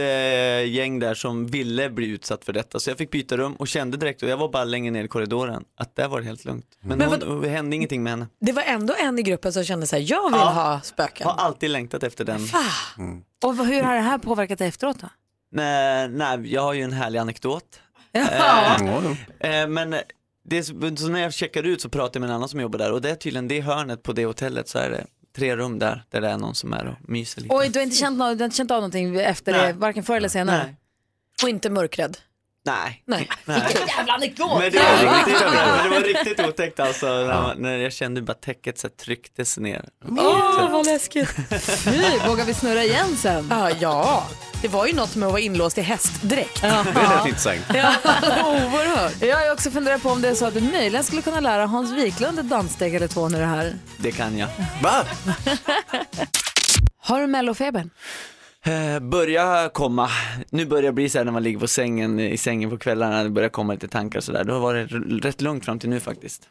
[0.74, 2.80] gäng där som ville bli utsatt för detta.
[2.80, 5.08] Så jag fick byta rum och kände direkt, och jag var bara längre ner i
[5.08, 6.66] korridoren, att där var det helt lugnt.
[6.80, 8.26] Men, Men hon, det hände ingenting med henne.
[8.40, 10.48] Det var ändå en i gruppen som kände så här, jag vill Ja.
[10.50, 11.26] ha spöken.
[11.26, 12.40] Har alltid längtat efter den.
[13.44, 15.08] Och vad- hur har det här påverkat dig efteråt då?
[15.56, 17.80] Nej, nej, jag har ju en härlig anekdot.
[18.12, 18.76] Ja.
[19.40, 19.96] Eh, eh, men
[20.44, 20.74] det, så-
[21.08, 23.10] när jag checkar ut så pratar jag med en annan som jobbar där och det
[23.10, 26.28] är tydligen det hörnet på det hotellet så är det tre rum där, där det
[26.28, 27.54] är någon som är och myser lite.
[27.54, 29.66] Oj, du har inte känt, du har inte känt av någonting efter Nej.
[29.72, 30.62] det, varken förr eller senare?
[30.64, 30.76] Nej.
[31.42, 32.16] Och inte mörkrädd?
[32.66, 33.02] Nej.
[33.04, 33.28] Nej.
[33.44, 34.58] Vilken jävla anekdot!
[34.60, 38.34] Men det var riktigt, men det var riktigt otäckt alltså när, när jag kände bara
[38.34, 39.84] täcket så här trycktes ner.
[40.08, 41.30] Åh, vad läskigt.
[41.84, 43.46] Fy, vågar vi snurra igen sen?
[43.50, 44.26] Ja, ja,
[44.62, 46.60] det var ju något med att vara inlåst i hästdräkt.
[46.62, 46.68] Ja.
[46.94, 47.60] Det är rätt intressant.
[47.74, 47.94] Ja,
[48.44, 49.22] oerhört.
[49.22, 51.66] Jag har också funderat på om det är så att du möjligen skulle kunna lära
[51.66, 53.74] Hans Wiklund ett danssteg eller två när det här.
[53.96, 54.48] Det kan jag.
[54.82, 55.04] Va?
[56.98, 57.90] Har du mellofebern?
[58.66, 60.08] Eh, börja komma,
[60.50, 63.22] nu börjar det bli så här när man ligger på sängen, i sängen på kvällarna,
[63.22, 64.44] det börjar komma lite tankar och sådär.
[64.44, 64.88] Det har varit
[65.24, 66.42] rätt lugnt fram till nu faktiskt.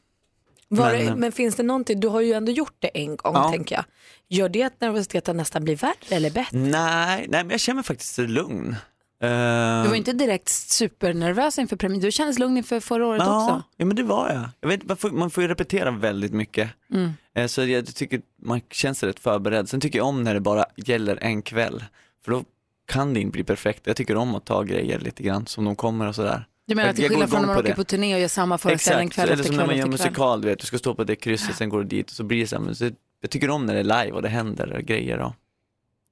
[0.68, 3.16] Var Men, det, eh, men finst det någonting, du har ju ändå gjort det en
[3.16, 3.52] gång Ja.
[3.52, 3.86] tänker jag.
[4.30, 6.58] Gör det att nervositeten nästan blir värre eller bättre?
[6.58, 8.76] Nej, nej men jag känner mig faktiskt lugn.
[9.22, 12.02] Eh, Du var inte direkt supernervös inför premiären.
[12.02, 13.64] Du kändes lugn inför förra året ja, också.
[13.78, 14.50] Ja men det var jag.
[14.62, 16.70] jag vet, man, får, man får ju repetera väldigt mycket.
[16.94, 17.48] Mm.
[17.48, 19.70] Så jag tycker man känns rätt förberedd.
[19.70, 21.84] Sen tycker jag om när det bara gäller en kväll.
[22.26, 22.44] För då
[22.86, 23.88] kan det inte bli perfekt.
[23.88, 26.48] Jag tycker om att ta grejer lite grann som de kommer och sådär.
[26.68, 28.28] Du menar Jag- att till skillnad från när man på åker på turné och gör
[28.28, 29.92] samma föreställning Exakt, kväll eller efter som när kväll man gör kväll?
[29.92, 32.24] musikal, du vet, du ska stå på det krysset, sen går du dit och så
[32.24, 32.90] blir det så här, så,
[33.22, 35.20] jag tycker om när det är live och det händer grejer.
[35.20, 35.34] Och,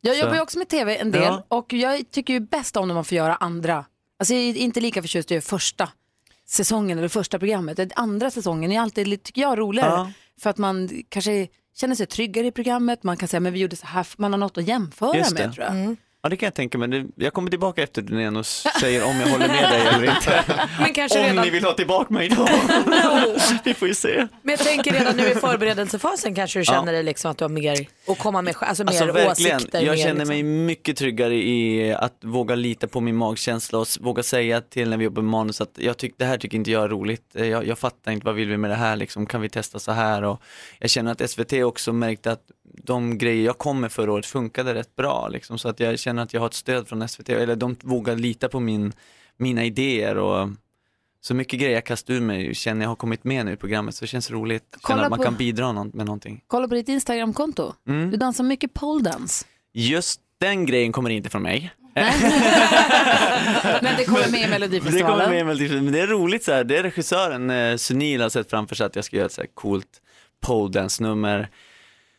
[0.02, 1.46] Jag Så- jobbar ju också med tv en del Ja.
[1.48, 3.86] och jag tycker ju bäst om när man får göra andra.
[4.20, 5.90] Alltså jag är inte lika förtjust i första
[6.48, 7.78] säsongen eller första programmet.
[7.78, 9.90] Den andra säsongen är alltid, tycker jag, roligare.
[9.90, 10.12] Ja.
[10.42, 13.76] För att man kanske känner sig tryggare i programmet, man kan säga men vi gjorde
[13.76, 15.54] så här, man har något att jämföra Just med det.
[15.54, 15.96] tror jag.
[16.26, 19.28] Ja det kan jag tänka mig, jag kommer tillbaka efter turnén och säger om jag
[19.28, 20.44] håller med dig eller inte.
[20.80, 22.48] Men kanske om redan- ni vill ha tillbaka mig då.
[23.64, 24.28] Vi får ju se.
[24.42, 26.74] Men jag tänker redan nu i förberedelsefasen kanske du Ja.
[26.74, 29.82] känner dig liksom att du har mer att komma med, alltså mer Alltså verkligen, åsikter.
[29.82, 30.28] jag mer, känner liksom.
[30.28, 34.98] mig mycket tryggare i att våga lita på min magkänsla och våga säga till när
[34.98, 37.48] vi jobbar med manus att jag tyck, det här tycker inte jag är roligt, Eh,
[37.48, 39.92] jag, jag fattar inte vad vill vi med det här, liksom, kan vi testa så
[39.92, 40.24] här?
[40.24, 40.42] Och
[40.80, 42.42] jag känner att SVT också märkte att
[42.84, 46.24] de grejer jag kom med förra året funkade rätt bra, liksom, så att jag känner
[46.24, 48.94] att jag har ett stöd från SVT, eller de vågar lita på min,
[49.38, 50.50] mina idéer och
[51.22, 53.96] så mycket grejer jag kastar ur mig känner jag har kommit med nu i programmet
[53.96, 56.42] så det känns roligt, Kolla känner att man på- kan bidra med någonting.
[56.48, 57.74] Kolla på ditt Instagramkonto.
[57.88, 58.12] Mm.
[58.12, 59.46] Du dansar mycket pole dance.
[59.74, 61.74] Just den grejen kommer inte från mig.
[63.82, 65.18] Men det kommer med i Det Melodifestivalen.
[65.18, 65.84] kommer med i Melodifestivalen.
[65.86, 66.64] Men det är roligt så här.
[66.64, 69.42] det är regissören eh, Sunil har sett framför sig att jag ska göra ett så
[69.42, 69.88] här coolt
[70.42, 71.50] pole dance nummer.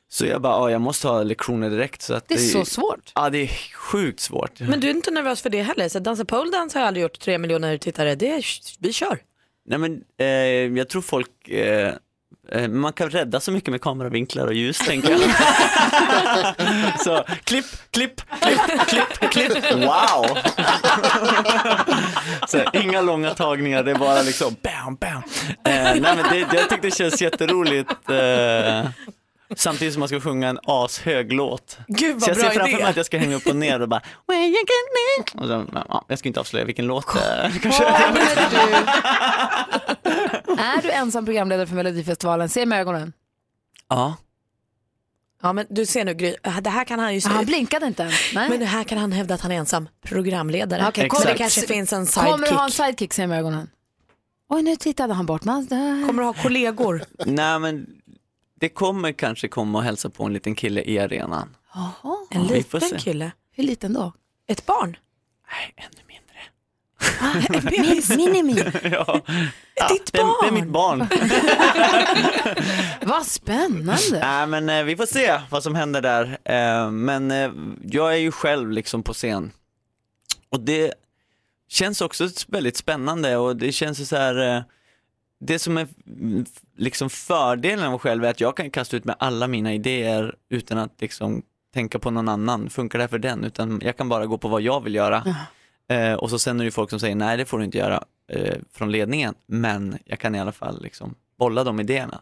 [0.08, 2.02] Så jag bara, ja, jag måste ha lektioner direkt.
[2.02, 3.12] Så att Det är så svårt.
[3.14, 4.60] Ja, det är sjukt svårt.
[4.60, 5.88] Men du är inte nervös för det heller?
[5.88, 8.44] Så dansa pole dance har jag aldrig gjort, tre miljoner tittare, det är,
[8.78, 9.18] vi kör.
[9.66, 10.26] Nej men eh,
[10.78, 11.94] jag tror folk, eh,
[12.52, 15.20] eh, man kan rädda så mycket med kameravinklar och ljus tänker jag.
[17.04, 20.38] så klipp, klipp, klipp, klipp, klipp, wow!
[22.48, 25.22] så, inga långa tagningar, det är bara liksom bam, bam.
[25.48, 28.10] Eh, nej men det, jag tyckte det känns jätteroligt.
[28.10, 28.86] Eh,
[29.56, 31.78] Samtidigt som man ska sjunga en ashög låt.
[31.88, 32.82] Gud, vad så jag bra ser framför idé.
[32.82, 35.40] mig att jag ska hänga upp och ner och bara Where you get me?
[35.40, 37.50] Och så, ja, Jag ska inte avslöja vilken låt det är.
[37.62, 37.84] kanske.
[40.58, 42.48] Är du ensam programledare för Melodifestivalen.
[42.48, 43.12] Se med ögonen.
[43.88, 44.16] Ja.
[45.42, 47.34] Ja men du ser nu Gry, det här kan han ju säga.
[47.34, 48.14] Han blinkade inte ens.
[48.34, 48.48] Nej.
[48.48, 50.84] Men det här kan han hävda att han är ensam programledare.
[50.88, 51.54] Okej, Kommer det exakt.
[51.54, 52.30] kanske finns en sidekick.
[52.32, 53.70] Kommer du ha en sidekick, se med ögonen.
[54.48, 55.44] Oj, nu tittade han bort.
[55.44, 57.02] Man, Kommer du ha kollegor?
[57.26, 57.86] Nej men
[58.60, 61.56] det kommer kanske komma och hälsa på en liten kille i arenan.
[61.74, 62.16] Jaha.
[62.30, 63.04] En Vi får liten se.
[63.04, 63.32] kille?
[63.52, 64.12] Hur liten då?
[64.48, 64.96] Ett barn?
[67.70, 68.64] Min, minimi.
[68.82, 69.20] ja.
[69.90, 71.06] Ditt det, är- det är mitt barn.
[73.02, 74.18] Vad spännande.
[74.20, 76.38] Nej men eh, vi får se vad som händer där.
[76.44, 77.50] Eh, men eh,
[77.90, 79.52] jag är ju själv liksom på scen.
[80.50, 80.94] Och det
[81.68, 84.62] känns också väldigt spännande och det känns ju så här eh,
[85.46, 86.44] det som är mm,
[86.76, 90.78] liksom fördelen av själv är att jag kan kasta ut med alla mina idéer utan
[90.78, 91.42] att liksom
[91.74, 93.44] tänka på någon annan, funkar det här för den?
[93.44, 95.34] Utan jag kan bara gå på vad jag vill göra.
[95.88, 97.78] Eh, och så sen är det ju folk som säger nej det får du inte
[97.78, 102.20] göra eh, från ledningen, men jag kan i alla fall liksom bolla de idéerna.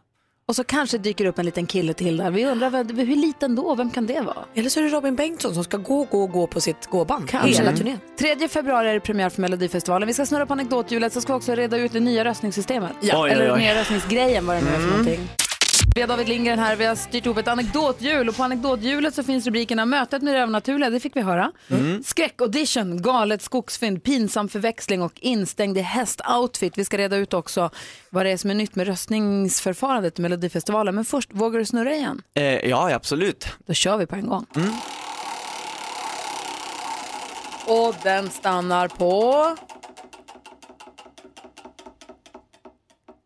[0.48, 2.30] Och så kanske dyker upp en liten kille till där.
[2.30, 3.74] Vi undrar hur liten då?
[3.74, 4.36] Vem kan det vara?
[4.54, 7.62] Eller så är det Robin Bengtsson som ska gå, gå, gå på sitt gåband Kanske.
[7.62, 7.98] hela turnén.
[8.18, 10.06] 3 februari är det premiär för Melodifestivalen.
[10.08, 12.92] Vi ska snurra på anekdothjulet så ska vi också reda ut det nya röstningssystemet.
[13.00, 13.22] Ja.
[13.24, 13.58] Oj, Eller oj, oj.
[13.60, 14.90] nya röstningsgrejen vad det nu är för Mm.
[14.90, 15.28] någonting.
[15.94, 19.22] Vi har David Lindgren här, vi har styrt ihop ett anekdothjul och på anekdothjulet så
[19.22, 21.52] finns rubrikerna Mötet med det övernaturliga, det fick vi höra.
[21.70, 22.02] Mm.
[22.02, 26.78] Skräckaudition, galet skogsfynd, pinsam förväxling och instängd i hästoutfit.
[26.78, 27.70] Vi ska reda ut också
[28.10, 30.94] vad det är som är nytt med röstningsförfarandet i Melodifestivalen.
[30.94, 32.22] Men först, vågar du snurra igen?
[32.34, 33.46] Eh, ja, absolut.
[33.66, 34.46] Då kör vi på en gång.
[34.56, 34.70] Mm.
[37.66, 39.56] Och den stannar på...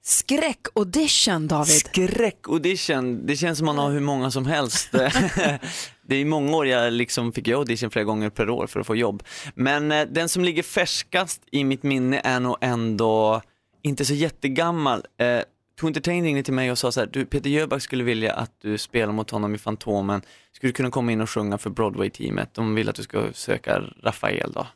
[0.08, 1.74] Skräckaudition, David.
[1.74, 4.92] Skräckaudition, det känns som man har hur många som helst.
[6.02, 8.86] det är många år jag liksom fick jag audition flera gånger per år för att
[8.86, 9.22] få jobb.
[9.54, 13.42] Men eh, den som ligger färskast i mitt minne är nog ändå
[13.82, 15.04] inte så jättegammal.
[15.20, 15.40] Eh,
[15.82, 18.78] Entertain ringde till mig och sa så här, du Peter Jöback skulle vilja att du
[18.78, 20.22] spelar mot honom i Fantomen.
[20.52, 22.54] Skulle du kunna komma in och sjunga för Broadway-teamet?
[22.54, 24.66] De vill att du ska söka Rafael då.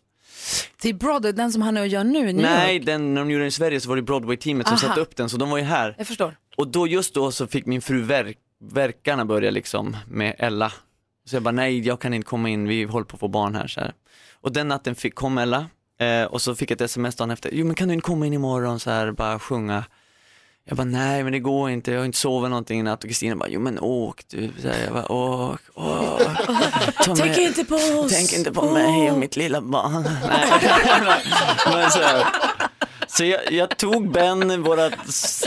[0.81, 2.87] Till Brother, den som han är och gör nu i New Nej, York.
[2.87, 4.89] den, när de gjorde den i Sverige så var det Broadway-teamet som Aha.
[4.89, 5.95] satte upp den, så de var ju här.
[5.99, 6.37] Jag förstår.
[6.57, 10.73] Och då just då så fick min fru verk, verkarna börja liksom med Ella.
[11.25, 13.55] Så jag bara, nej jag kan inte komma in, vi håller på att få barn
[13.55, 13.67] här.
[13.67, 13.93] Så här.
[14.41, 15.67] Och den natten fick, kom Ella
[16.01, 18.27] eh, och så fick jag ett sms dagen efter, jo men kan du inte komma
[18.27, 19.85] in imorgon så här, bara sjunga.
[20.71, 23.09] Jag bara, nej men det går inte, jag har inte sovit någonting i natt och
[23.11, 24.51] Kristina bara, jo men åk du.
[24.63, 26.21] Så jag bara, åk, åk.
[27.05, 28.13] Ta Tänk med- inte på oss.
[28.13, 30.03] Tänk inte på mig och mitt lilla barn.
[30.29, 30.51] Nej.
[31.73, 31.99] Men så.
[33.13, 34.93] Så jag, jag tog Ben, vårat,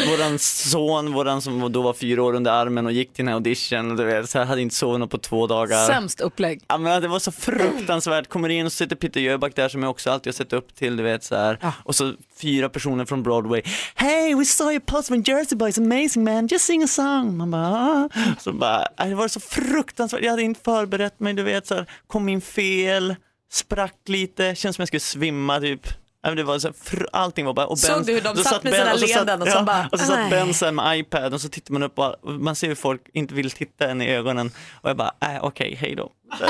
[0.07, 3.35] våran son, våran som då var fyra år under armen och gick till den här
[3.35, 3.91] audition.
[3.91, 5.87] Och du vet, så jag hade inte sovit på två dagar.
[5.87, 6.61] Sämst upplägg.
[6.67, 8.29] Ja, men det var så fruktansvärt.
[8.29, 10.75] Kommer in och så sitter Peter Jöback där som jag också alltid har sett upp
[10.75, 11.59] till, du vet så här.
[11.83, 13.61] Och så fyra personer från Broadway.
[13.95, 17.37] Hey, we saw your post from Jersey Boys, amazing man, just sing a song.
[17.37, 18.09] Man bara, ah.
[18.39, 20.23] Så bara, äh, det var så fruktansvärt.
[20.23, 21.85] Jag hade inte förberett mig, du vet så här.
[22.07, 23.15] Kom in fel,
[23.51, 26.02] sprack lite, känns som jag skulle svimma typ.
[26.23, 27.65] Men Det var så här, allting var bara...
[27.67, 29.57] Och Såg du hur de satt med Ben- sina och så satt- leenden och så
[29.57, 30.29] ja, bara, Och så satt.
[30.29, 33.33] Ben här med iPad och så tittar man upp och man ser hur folk inte
[33.33, 34.51] vill titta en i ögonen.
[34.81, 36.11] Och jag bara, äh, okej, hej då.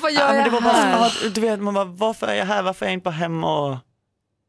[0.00, 1.30] Vad gör Ja, men jag det var bara här?
[1.34, 2.62] du vet, man bara, varför är jag här?
[2.62, 3.76] Varför är jag inte bara hemma och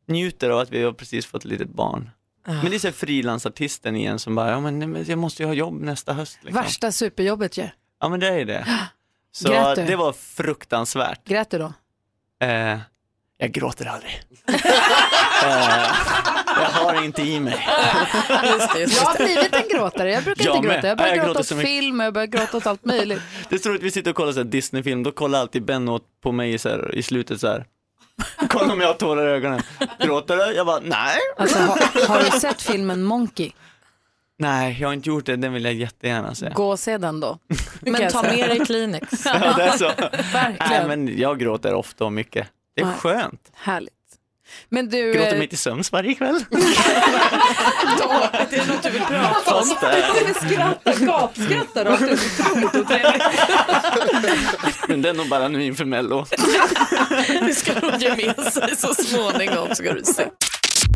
[0.07, 2.09] njuter av att vi har precis fått ett litet barn?
[2.45, 6.13] Men det är frilansartisten igen som bara, ja men jag måste ju ha jobb nästa
[6.13, 6.39] höst.
[6.41, 6.61] Liksom.
[6.63, 7.69] Värsta superjobbet ju.
[7.99, 8.65] Ja men det är det.
[9.33, 9.85] Så Grät du?
[9.85, 11.27] det var fruktansvärt.
[11.27, 11.73] Grät du då?
[12.45, 12.79] Eh,
[13.41, 14.21] jag gråter aldrig.
[14.47, 14.57] eh,
[16.47, 17.65] jag har inte i mig.
[18.29, 20.11] Jag har blivit en gråtare.
[20.11, 20.87] Jag brukar Jag inte gråta.
[20.87, 23.21] Jag börjar Jag gråta åt film och jag börjar gråta åt allt möjligt.
[23.49, 25.99] Det är så roligt, vi sitter och kollar så här Disney-film, då kollar alltid Ben
[26.23, 27.65] på mig så här, i slutet så här.
[28.49, 29.61] Kolla om jag har tårar i ögonen.
[29.99, 30.53] Gråter du?
[30.53, 31.17] Jag bara, nej.
[31.37, 33.51] Alltså, har, har du sett filmen Monkey?
[34.39, 36.49] Nej, jag har inte gjort det, den vill jag jättegärna se.
[36.49, 37.37] Gå och se den då.
[37.81, 39.25] Men ta med dig Kleenex.
[39.25, 39.91] Ja, det är så.
[40.33, 40.87] Verkligen.
[40.87, 42.47] Nej, men jag gråter ofta och mycket.
[42.75, 42.95] Det är Nej.
[42.97, 43.51] skönt.
[43.53, 43.93] Härligt.
[44.69, 45.13] Men du...
[45.13, 46.45] Gråter eh, mig till sömns varje kväll.
[48.49, 49.63] Det är något du vill prata om.
[49.63, 52.19] Fast, eh, Skratta, gapskratta rakt ut.
[52.39, 53.23] Otroligt otrevligt.
[54.87, 56.25] men det är nog bara nu inför mello.
[57.27, 60.27] Det ska de ge med sig så småningom ska du se.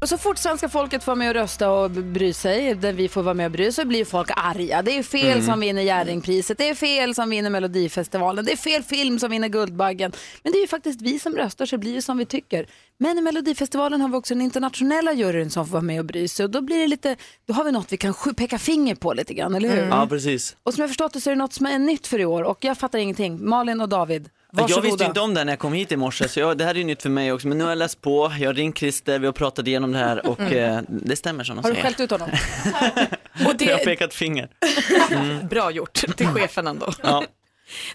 [0.06, 3.24] Och så fort svenska folket får med och rösta och bry sig, där vi får
[3.24, 4.82] vara med och bry så blir folk arga.
[4.82, 5.46] Det är fel Mm.
[5.46, 9.48] som vinner Jerringpriset, det är fel som vinner Melodifestivalen, det är fel film som vinner
[9.48, 10.12] Guldbaggen.
[10.44, 12.68] Men det är ju faktiskt vi som röstar så det blir det som vi tycker.
[12.98, 16.28] Men i Melodifestivalen har vi också den internationella juryn som får vara med och bry
[16.28, 17.16] sig och då blir det lite,
[17.48, 19.88] då har vi något vi kan peka finger på lite grann, eller hur?
[19.88, 20.56] Ja, precis.
[20.64, 22.44] Och som jag förstått det så är det något som är nytt för i år
[22.44, 23.46] och jag fattar ingenting.
[23.50, 24.88] Malin och David, Jag Varsågoda.
[24.88, 26.78] visste inte om det när jag kom hit i morse, så jag, det här är
[26.78, 27.48] ju nytt för mig också.
[27.48, 29.98] Men nu har jag läst på, jag har ringt Christer, vi har pratat igenom det
[29.98, 30.54] här och Mm.
[30.78, 31.84] eh, det stämmer som de Har du säger.
[31.88, 32.30] skällt ut honom?
[33.34, 34.50] Och Jag har det, pekat finger.
[35.50, 36.92] bra gjort till chefen ändå.
[37.04, 37.24] Ja.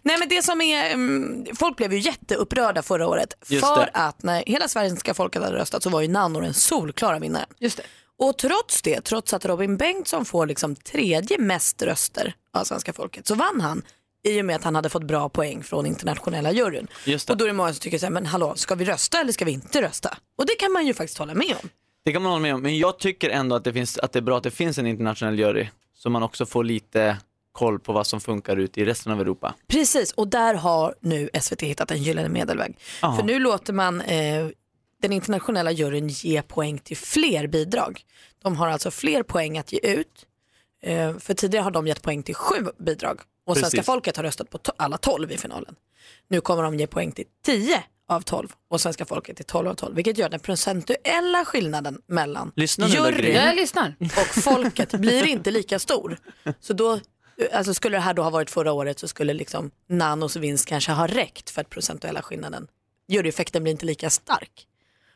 [0.02, 3.90] Nej men det som är, mm, folk blev ju jätteupprörda förra året Just för det.
[3.92, 7.46] att när hela svenska folket hade röstat så var ju Nanno den solklara vinnaren.
[7.58, 7.82] Just det.
[8.18, 13.26] Och trots det, trots att Robin Bengtsson får liksom tredje mest röster av svenska folket
[13.26, 13.82] så vann han
[14.22, 16.86] i och med att han hade fått bra poäng från internationella juryn.
[17.28, 19.32] Och då är det många som tycker så här, men hallå, ska vi rösta eller
[19.32, 20.18] ska vi inte rösta?
[20.38, 21.68] Och det kan man ju faktiskt hålla med om.
[22.04, 24.18] Det kan man hålla med om, men jag tycker ändå att det, finns, att det
[24.18, 27.16] är bra att det finns en internationell jury, så man också får lite
[27.52, 29.54] koll på vad som funkar ute i resten av Europa.
[29.66, 32.78] Precis, och där har nu SVT hittat en gyllene medelväg.
[33.02, 33.16] Ja.
[33.16, 34.48] För nu låter man eh,
[35.02, 38.02] den internationella juryn ge poäng till fler bidrag.
[38.42, 40.26] De har alltså fler poäng att ge ut.
[40.82, 43.20] Eh, för tidigare har de gett poäng till sju bidrag
[43.50, 43.70] och Precis.
[43.70, 45.74] svenska folket har röstat på to- alla tolv i finalen.
[46.28, 49.74] Nu kommer de ge poäng till 10 av 12 och svenska folket till 12 av
[49.74, 52.52] 12 vilket gör den procentuella skillnaden mellan
[52.94, 53.94] juryn lyssnar.
[54.00, 56.18] och folket blir inte lika stor.
[56.60, 57.00] Så då,
[57.52, 60.92] alltså skulle det här då ha varit förra året så skulle liksom Nanos vinst kanske
[60.92, 62.66] ha räckt för att procentuella skillnaden,
[63.08, 64.66] juryeffekten blir inte lika stark.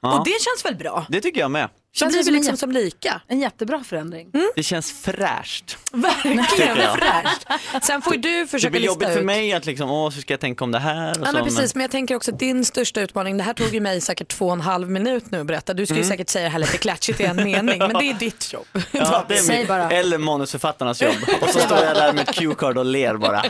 [0.05, 0.19] Ja.
[0.19, 1.07] Och det känns väl bra?
[1.09, 1.69] Det tycker jag med.
[1.97, 3.21] Känns blir det vi som en liksom som lika.
[3.29, 4.27] En jättebra förändring.
[4.57, 5.77] Det känns fräscht.
[5.93, 7.47] Verkligen fräscht.
[7.87, 9.25] Sen får ju du Det försöka blir lista jobbigt för ut.
[9.27, 11.33] mig att liksom, åh, så ska jag tänka om det här och Ja, så.
[11.33, 14.01] men precis, men jag tänker också att din största utmaning, det här tog ju mig
[14.01, 15.75] säkert två och en halv minut nu att berätta.
[15.75, 16.11] Du ska ju Mm.
[16.11, 18.67] säkert säga det här lite klatschigt i en mening, men det är ditt jobb.
[18.93, 19.91] Ja, det är Säg min, bara.
[19.91, 21.15] eller manusförfattarnas jobb.
[21.41, 23.45] Och så står jag där med ett cue-card och ler bara.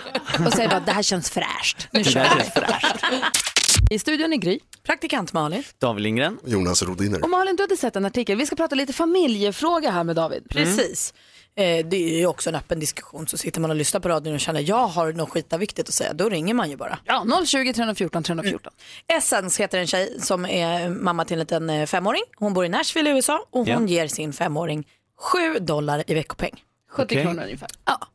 [0.46, 1.88] Och säger bara, det här känns fräscht.
[1.90, 2.28] Nu Det kör vi.
[2.28, 3.04] känns fräscht.
[3.90, 4.58] I studion är Gry.
[4.82, 5.62] Praktikant Malin.
[5.78, 6.38] David Lindgren.
[6.44, 7.22] Jonas Rodiner.
[7.22, 8.38] Och Malin, du hade sett en artikel.
[8.38, 10.48] Vi ska prata lite familjefråga här med David.
[10.50, 11.14] Precis.
[11.56, 13.26] Eh, det är ju också en öppen diskussion.
[13.26, 16.12] Så sitter man och lyssnar på radion och känner jag har något skitviktigt att säga,
[16.12, 16.98] då ringer man ju bara.
[17.04, 18.72] Ja, 020 314 314.
[19.06, 22.22] Essence heter en tjej som är mamma till en liten eh, femåring.
[22.36, 26.64] Hon bor i Nashville i USA och hon ger sin femåring 7 dollar i veckopeng.
[26.90, 27.22] 70 Okej.
[27.22, 27.68] kronor ungefär.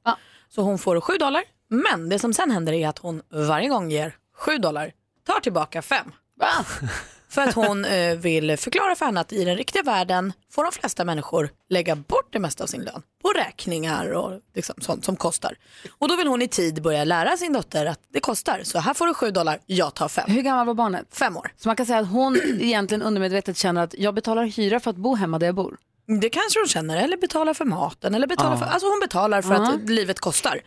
[0.04, 0.18] Ja.
[0.50, 1.44] Så hon får 7 dollar.
[1.70, 4.92] Men det som sen händer är att hon varje gång ger 7 dollar,
[5.30, 6.12] tar tillbaka 5.
[6.40, 6.66] Va?
[7.30, 10.72] För att hon eh, vill förklara för henne att i den riktiga världen får de
[10.72, 15.16] flesta människor lägga bort det mesta av sin lön på räkningar och liksom sånt som
[15.16, 15.56] kostar.
[16.00, 18.62] Och då vill hon i tid börja lära sin dotter att det kostar.
[18.64, 20.32] Så här får du 7 dollar, jag tar 5.
[20.32, 21.08] Hur gammal var barnet?
[21.12, 21.52] Fem år.
[21.58, 24.98] Så man kan säga att hon egentligen undermedvetet känner att jag betalar hyra för att
[24.98, 25.78] bo hemma där jag bor.
[26.22, 28.16] Det kanske hon känner, eller betalar för maten.
[28.16, 30.62] Eller betalar för, alltså hon betalar för att livet kostar.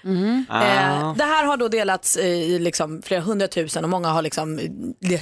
[0.48, 0.62] Ah.
[0.62, 5.20] Eh, det här har då delats i liksom flera hundratusen och många har liksom eh,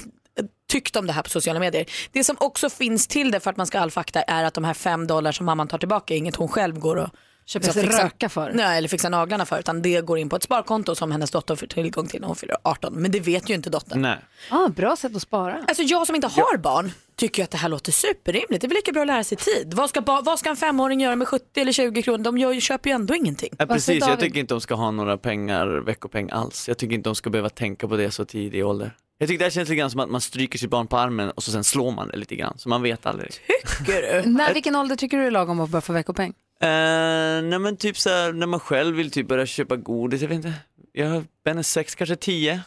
[0.71, 1.87] tyckt om det här på sociala medier.
[2.13, 4.55] Det som också finns till det för att man ska ha all fakta är att
[4.55, 7.09] de här fem dollar som mamman tar tillbaka är inget hon själv går och
[7.51, 8.53] Köper sig röka för.
[8.55, 11.57] Nej, eller fixar naglarna för utan det går in på ett sparkonto som hennes dotter
[11.57, 12.95] får tillgång till när hon fyller 18.
[12.95, 14.03] Men det vet ju inte dottern.
[14.03, 14.19] Nej.
[14.51, 15.65] Ah, bra sätt att spara.
[15.69, 18.61] Alltså jag som inte har barn tycker ju att det här låter superrimligt.
[18.61, 19.75] Det är väl lika bra att lära sig tid.
[19.75, 22.25] Vad ska, vad ska en femåring göra med 70 eller 20 kronor?
[22.25, 23.51] De gör, köper ju ändå ingenting.
[23.59, 26.69] Ja, precis, jag tycker inte de ska ha några pengar, veckopeng alls.
[26.69, 28.97] Jag tycker inte de ska behöva tänka på det så tidigt i ålder.
[29.19, 31.31] Jag tycker det här känns lite grann som att man stryker sitt barn på armen
[31.31, 33.31] och så sen slår man det lite grann, så man vet aldrig.
[33.79, 34.31] Tycker du?
[34.31, 36.35] När, vilken ålder tycker du är lagom att börja få veckopeng?
[36.63, 40.29] Eh, nej men typ så här, när man själv vill typ börja köpa godis, jag
[40.29, 40.53] vet inte.
[40.93, 42.61] Jag är sex, kanske tio.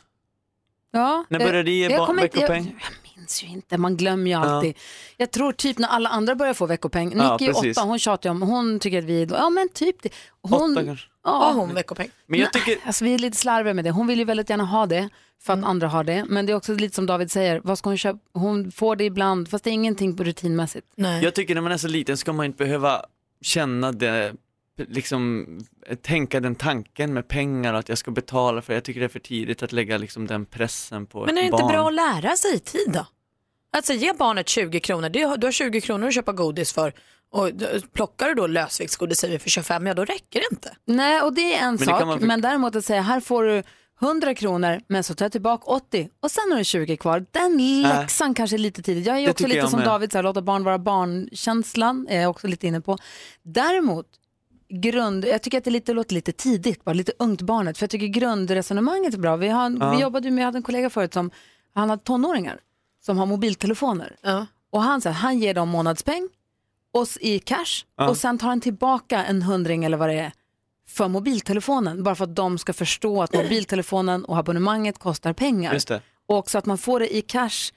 [0.91, 2.33] Ja, När eh, började det ge veckopeng?
[2.33, 4.77] Jag, jag minns ju inte, man glömmer ju alltid.
[5.17, 7.13] Jag tror typ när alla andra börjar få veckopeng.
[7.17, 7.77] Ja, Nicky är precis.
[7.77, 10.09] åtta, hon tjatar ju om, hon tycker att vi, ja men typ det.
[10.41, 11.07] Hon, Åtta kanske.
[11.21, 12.09] Har ja, hon veckopeng?
[12.25, 13.91] Men jag tycker, alltså vi är lite slarviga med det.
[13.91, 15.09] Hon vill ju väldigt gärna ha det
[15.41, 16.25] för att andra har det.
[16.29, 18.19] Men det är också lite som David säger, vad ska hon köpa?
[18.33, 20.87] Hon får det ibland, fast det är ingenting på rutinmässigt.
[20.95, 21.23] Nej.
[21.23, 23.05] jag tycker när man är så liten ska man inte behöva
[23.43, 24.33] känna det,
[24.77, 25.47] liksom
[26.01, 29.09] tänka den tanken med pengar och att jag ska betala för Jag tycker det är
[29.09, 31.71] för tidigt att lägga liksom den pressen på Men är det inte barn.
[31.71, 33.05] bra att lära sig i tid då?
[33.75, 36.93] Alltså ge barnet 20 kronor, du har 20 kronor att köpa godis för
[37.31, 37.49] och
[37.93, 40.75] plockar du då lösviktsgodis säger vi för 25, ja då räcker det inte.
[40.85, 42.05] Nej, och det är en det sak.
[42.05, 43.63] man Men däremot att säga, här får du
[44.03, 47.25] 100 kronor, men så tar jag tillbaka 80 och sen har du 20 kvar.
[47.31, 49.05] Den läxan kanske är lite tidigt.
[49.05, 49.87] Jag är det också lite som med.
[49.87, 52.97] David, så här, låta barn vara barnkänslan, är jag också lite inne på.
[53.43, 54.05] Däremot,
[54.69, 57.89] grund, jag tycker att det lite, låter lite tidigt, bara lite ungt barnet, för jag
[57.89, 59.35] tycker grundresonemanget är bra.
[59.35, 59.91] Vi, har, Ja.
[59.91, 61.31] vi jobbade med, jag hade en kollega förut som,
[61.73, 62.59] han hade tonåringar
[63.05, 64.15] som har mobiltelefoner.
[64.21, 64.45] Ja.
[64.71, 66.29] Och han, så här, han ger dem månadspeng
[66.93, 68.09] och, i cash Ja.
[68.09, 70.31] och sen tar han tillbaka en hundring eller vad det är
[70.89, 72.03] för mobiltelefonen.
[72.03, 75.73] Bara för att de ska förstå att mobiltelefonen och abonnemanget kostar pengar.
[75.73, 76.01] Just det.
[76.27, 77.71] Och också att man får det i cash.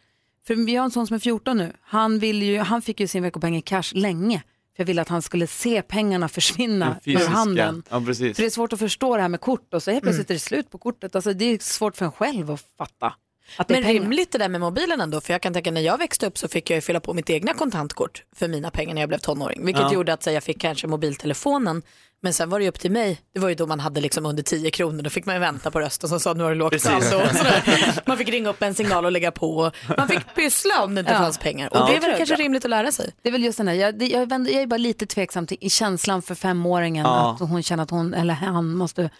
[0.46, 1.72] För vi har en sån som är 14 nu.
[1.82, 4.42] Han, vill ju, han fick ju sin veckopeng i cash länge.
[4.76, 7.82] För jag ville att han skulle se pengarna försvinna ur handen.
[7.90, 8.36] Ja, precis.
[8.36, 10.12] För det är svårt att förstå det här med kort och så helt Mm.
[10.14, 11.14] plötsligt är det slut på kortet.
[11.16, 13.14] Alltså det är svårt för en själv att fatta.
[13.56, 15.80] Att det är Men rimligt det där med mobilen ändå, för jag kan tänka när
[15.80, 18.94] jag växte upp så fick jag ju fylla på mitt egna kontantkort för mina pengar
[18.94, 19.64] när jag blev tonåring.
[19.66, 19.92] Vilket Ja.
[19.94, 21.82] gjorde att så, jag fick kanske mobiltelefonen,
[22.22, 23.20] men sen var det ju upp till mig.
[23.34, 25.70] Det var ju då man hade liksom under 10 kronor, då fick man ju vänta
[25.70, 27.20] på rösten som sa nu har du lågt saldo.
[28.06, 29.70] Man fick ringa upp en signal och lägga på.
[29.96, 31.18] Man fick pyssla om det inte Ja.
[31.18, 31.68] fanns pengar.
[31.70, 31.86] Och Ja.
[31.86, 33.10] det är väl kanske rimligt att lära sig.
[33.22, 35.46] Det är väl just den här, jag, det, jag, vänder, jag är bara lite tveksam
[35.46, 37.32] till i känslan för femåringen Ja.
[37.42, 39.10] att hon känner att hon eller han måste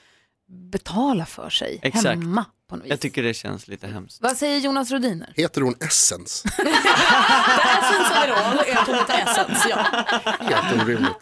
[0.49, 2.05] betala för sig Exakt.
[2.05, 2.91] hemma på något vis.
[2.91, 4.19] Jag tycker det känns lite hemskt.
[4.23, 5.33] Vad säger Jonas Rodiner?
[5.37, 6.49] Heter hon Essence?
[6.49, 9.77] Essence of it all är att hon heter Essence, ja.
[10.41, 11.21] Helt orimligt.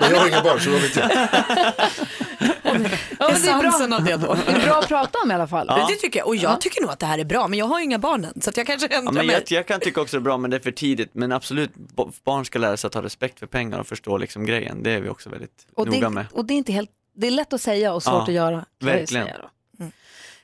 [0.00, 1.10] Men jag har inga barn så vad vet jag.
[1.10, 2.88] Ja, men det,
[3.22, 4.34] är Essensen bra, av det då.
[4.46, 5.66] det är bra att prata om i alla fall.
[5.66, 6.26] Men Det tycker jag.
[6.28, 8.24] Och jag tycker nog att det här är bra, men jag har ju inga barn
[8.24, 9.34] än, så att jag kanske Ja, ändrar men mig.
[9.48, 11.10] jag, jag kan tycka också det är bra men det är för tidigt.
[11.14, 14.46] Men absolut, bo- barn ska lära sig att ha respekt för pengar och förstå liksom
[14.46, 14.82] grejen.
[14.82, 16.26] Det är vi också väldigt Och noga det, med.
[16.32, 18.56] och det är inte helt, det är lätt att säga och svårt Ja, att göra.
[18.56, 19.26] kan jag verkligen.
[19.26, 19.48] säga då.
[19.84, 19.92] Mm.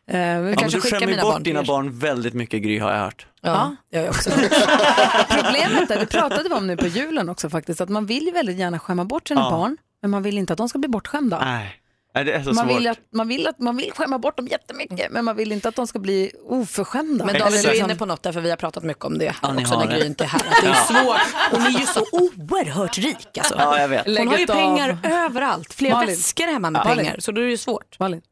[0.06, 2.78] Eh, vi Ja, men kanske du skämmer mina bort barn dina barn väldigt mycket Gry
[2.78, 3.26] har jag hört.
[3.40, 4.30] Ja, jag är också.
[5.28, 8.30] Problemet är, det pratade vi om nu på julen också faktiskt, att man vill ju
[8.30, 9.50] väldigt gärna skämma bort sina Ja.
[9.50, 11.44] barn, men man vill inte att de ska bli bortskämda.
[11.44, 11.76] Nej,
[12.14, 12.76] Nej det är så Man svårt.
[12.78, 15.68] vill, att, man, vill att, man vill skämma bort dem jättemycket, men man vill inte
[15.68, 17.24] att de ska bli oförskämda.
[17.24, 19.34] Men David, du är inne på något där, för vi har pratat mycket om det
[19.42, 19.86] Ja, också när.
[19.98, 20.40] Gry inte är här.
[20.40, 20.74] Att det är Ja.
[21.02, 21.20] svårt.
[21.50, 23.54] Hon är ju så oerhört rik alltså.
[23.58, 24.06] Ja, jag vet.
[24.06, 24.54] Hon har ju Lägget av.
[24.54, 26.14] pengar överallt, flera Malin.
[26.14, 26.96] väskor hemma med Malin.
[27.04, 27.98] pengar, så då är det ju svårt.
[27.98, 28.22] Malin,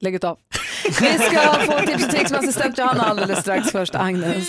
[0.00, 0.38] lägg av.
[0.84, 3.70] Vi ska få tips och tricks med assistent Johanna alldeles strax.
[3.70, 4.48] Först Agnes.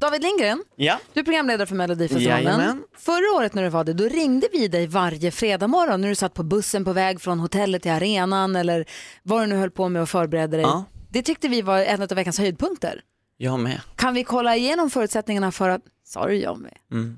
[0.00, 1.00] David Lindgren, Ja.
[1.12, 2.82] du är programledare för Melodifestivalen.
[2.96, 6.14] Förra året när du var det, då ringde vi dig varje fredag morgon när du
[6.14, 8.84] satt på bussen på väg från hotellet till arenan eller
[9.22, 10.62] vad du nu höll på med och förberedde dig.
[10.66, 10.84] Ja.
[11.10, 13.02] Det tyckte vi var en av veckans höjdpunkter.
[13.36, 13.80] Jag med.
[13.96, 16.74] Kan vi kolla igenom förutsättningarna för att, sorry jag med.
[16.92, 17.16] Mm.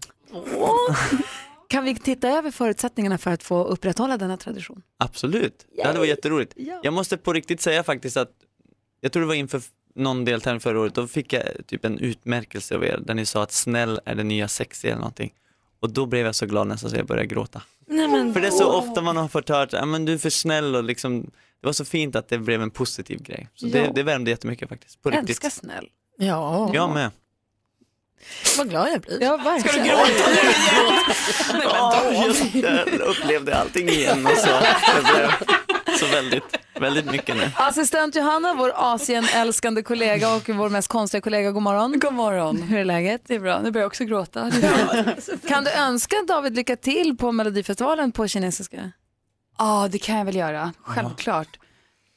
[1.69, 4.83] Kan vi titta över förutsättningarna för att få upprätthålla denna tradition?
[4.99, 6.53] Absolut, det hade varit jätteroligt.
[6.57, 6.81] Ja.
[6.83, 8.31] Jag måste på riktigt säga faktiskt att
[9.01, 9.63] jag tror det var inför
[9.95, 13.43] någon deltävling förra året, då fick jag typ en utmärkelse av er där ni sa
[13.43, 15.33] att snäll är det nya sexy eller någonting.
[15.81, 17.63] Och då blev jag så glad nästan så jag började gråta.
[17.87, 20.13] Nej, men, För det är så ofta man har fått höra att "Ja, men du
[20.13, 21.23] är för snäll och liksom,
[21.61, 23.49] det var så fint att det blev en positiv grej.
[23.55, 25.29] Så det, det värmde jättemycket faktiskt, på riktigt.
[25.31, 25.89] Älskar snäll.
[26.19, 27.11] Ja, Jag med.
[28.59, 29.23] vad glad jag blir.
[29.23, 29.87] Ja, verkligen.
[31.65, 32.59] Ja, just det.
[32.59, 34.49] Jag upplevde allting igen och så.
[36.01, 36.45] Det blev så väldigt,
[36.81, 37.51] väldigt mycket nu.
[37.55, 41.99] Assistent Johanna, vår Asien-älskande kollega och vår mest konstiga kollega, god morgon.
[42.01, 42.63] God morgon.
[42.63, 43.23] Hur är läget?
[43.27, 44.51] Det är bra, nu börjar jag också gråta.
[45.49, 48.93] Kan du önska David lycka till på Melodifestivalen på kinesiska?
[49.59, 50.73] Ja, det kan jag väl göra.
[50.83, 51.59] Självklart.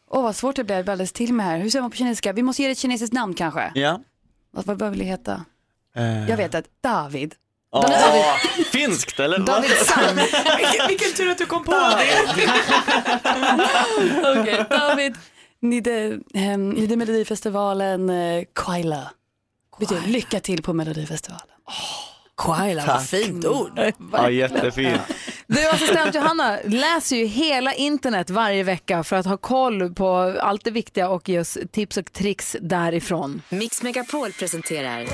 [0.09, 1.57] Åh, vad svårt det blev alldeles till med här.
[1.57, 2.33] Hur säger man på kinesiska?
[2.33, 3.71] Vi måste ge det ett kinesiskt namn kanske.
[3.75, 3.99] Ja.
[4.51, 5.45] Vad, vad vill det heta?
[5.95, 6.29] Eh.
[6.29, 7.35] Jag vet att David.
[7.73, 8.37] Ja,
[8.71, 9.39] finskt eller?
[9.39, 10.15] David Sam.
[10.57, 12.05] vilken, vilken tur att du kom på det.
[14.41, 15.15] Okej, David.
[15.59, 16.19] Ni det,
[16.53, 18.11] um, ni det Melodifestivalen
[18.55, 19.11] Kwaila.
[19.79, 21.47] Betyder lycka till på Melodifestivalen.
[22.37, 23.93] Kwaila, vad fint ord.
[24.11, 25.01] Ja, jättefint.
[25.47, 30.63] Du assistent Johanna läser ju hela internet varje vecka för att ha koll på allt
[30.63, 33.41] det viktiga och ge oss tips och tricks därifrån.
[33.49, 35.05] Mix Megapol presenterar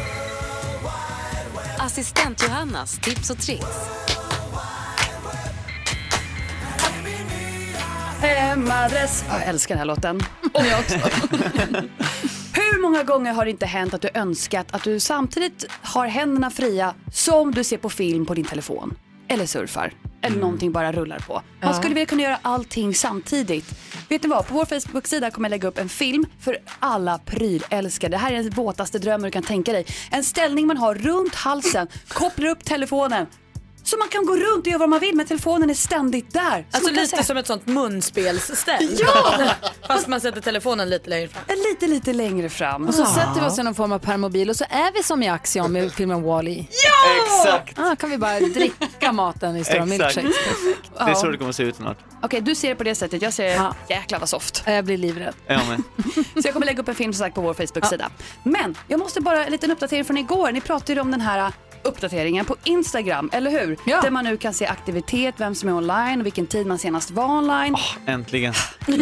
[1.89, 3.65] Assistent Johannas tips och tricks.
[8.21, 9.23] Hemadress.
[9.29, 10.21] Ja, Jag älskar den här låten.
[10.53, 10.97] Och jag också.
[12.53, 16.49] Hur många gånger har det inte hänt att du önskat att du samtidigt har händerna
[16.51, 18.97] fria som du ser på film på din telefon?
[19.27, 19.93] Eller surfar?
[20.21, 21.33] Eller någonting bara rullar på.
[21.33, 21.73] Man Ja.
[21.73, 23.65] skulle vilja kunna göra allting samtidigt.
[24.09, 24.47] Vet ni vad?
[24.47, 28.11] På vår Facebook-sida kommer jag lägga upp en film för alla prylälskare.
[28.11, 29.85] Det här är den våtaste drömmen du kan tänka dig.
[30.11, 33.25] En ställning man har runt halsen, kopplar upp telefonen.
[33.83, 36.65] Så man kan gå runt och göra vad man vill men telefonen är ständigt där.
[36.69, 38.89] Så Alltså lite säga- som ett sånt munspelsställ.
[38.99, 39.49] Ja!
[39.87, 41.43] Fast man sätter telefonen lite längre fram.
[41.69, 42.87] Lite, lite längre fram.
[42.87, 45.23] Och så sätter vi oss i någon form av permobil och så är vi som
[45.23, 46.65] i Axiom i filmen Wall-E.
[47.25, 47.79] Exakt.
[47.79, 50.15] Ah, kan vi bara dricka maten i stora Exakt.
[50.15, 50.35] milkshakes.
[51.05, 51.97] Det är så det kommer att se ut snart.
[52.21, 53.21] Okej, du ser det på det sättet.
[53.21, 53.75] Jag ser Ja.
[53.89, 54.63] jäklar vad soft.
[54.65, 55.33] Jag blir livrädd.
[55.47, 55.83] Jag med.
[56.15, 58.09] Så jag kommer lägga upp en film som sagt på vår Facebook-sida.
[58.43, 60.51] Men jag måste bara, en liten uppdatering från igår.
[60.51, 61.51] Ni pratade ju om den här
[61.83, 63.77] uppdateringen på Instagram, eller hur?
[63.85, 64.01] Ja.
[64.01, 67.11] Där man nu kan se aktivitet, vem som är online och vilken tid man senast
[67.11, 67.75] var online.
[68.05, 68.53] Äntligen.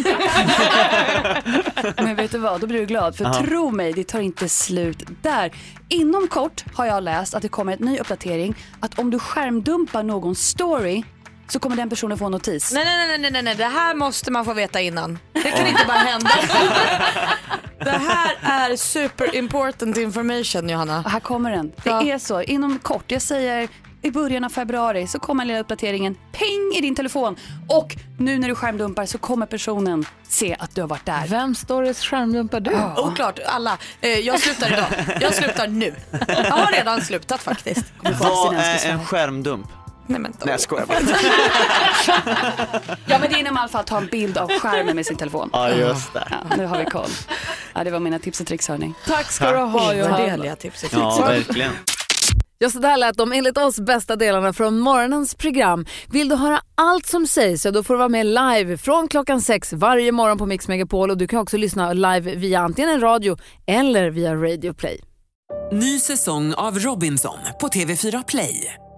[1.97, 3.15] Men vet du vad, då blir du glad.
[3.15, 3.33] För Ja.
[3.33, 5.51] tro mig, det tar inte slut där.
[5.89, 8.55] Inom kort har jag läst att det kommer en ny uppdatering.
[8.79, 11.03] Att om du skärmdumpar någons story
[11.49, 12.71] så kommer den personen få en notis.
[12.73, 15.19] Nej, nej, nej, nej, nej, nej, det här måste man få veta innan.
[15.33, 16.29] Det kan inte bara hända.
[17.79, 21.01] Det här är super important information, Johanna.
[21.01, 21.71] Här kommer den.
[21.83, 22.03] Det Ja.
[22.03, 23.11] är så, inom kort.
[23.11, 23.67] Jag säger
[24.01, 27.35] i början av februari så kommer den lilla uppdateringen ping i din telefon.
[27.67, 31.27] Och nu när du skärmdumpar så kommer personen se att du har varit där.
[31.27, 32.71] Vem stories skärmdumpar du?
[32.97, 33.77] Oklart, alla.
[34.01, 35.17] Eh, jag slutar idag.
[35.21, 35.95] Jag slutar nu.
[36.27, 37.85] Jag har redan slutat faktiskt.
[38.19, 39.67] Vad är en skärmdump?
[40.07, 40.97] Nej, men Nej jag skojar bara.
[43.05, 45.05] Ja men det är när man i alla fall tar en bild av skärmen med
[45.05, 45.49] sin telefon.
[45.53, 46.27] Ja just det.
[46.31, 47.09] Ja, nu har vi koll.
[47.75, 48.93] Ja, det var mina tips och tricks hörni.
[49.07, 50.15] Tack ska du ha Johanna.
[50.15, 51.03] Ovärderliga tips och tricks.
[51.19, 51.71] Ja verkligen.
[52.59, 55.85] Ja, så där lät de enligt oss bästa delarna från morgonens program.
[56.07, 59.41] Vill du höra allt som sägs så då får du vara med live från klockan
[59.41, 63.01] sex varje morgon på Mix Megapol och du kan också lyssna live via antingen en
[63.01, 63.37] radio
[63.67, 65.01] eller via Radio Play.
[65.71, 68.73] Ny säsong av Robinson på TV4 Play.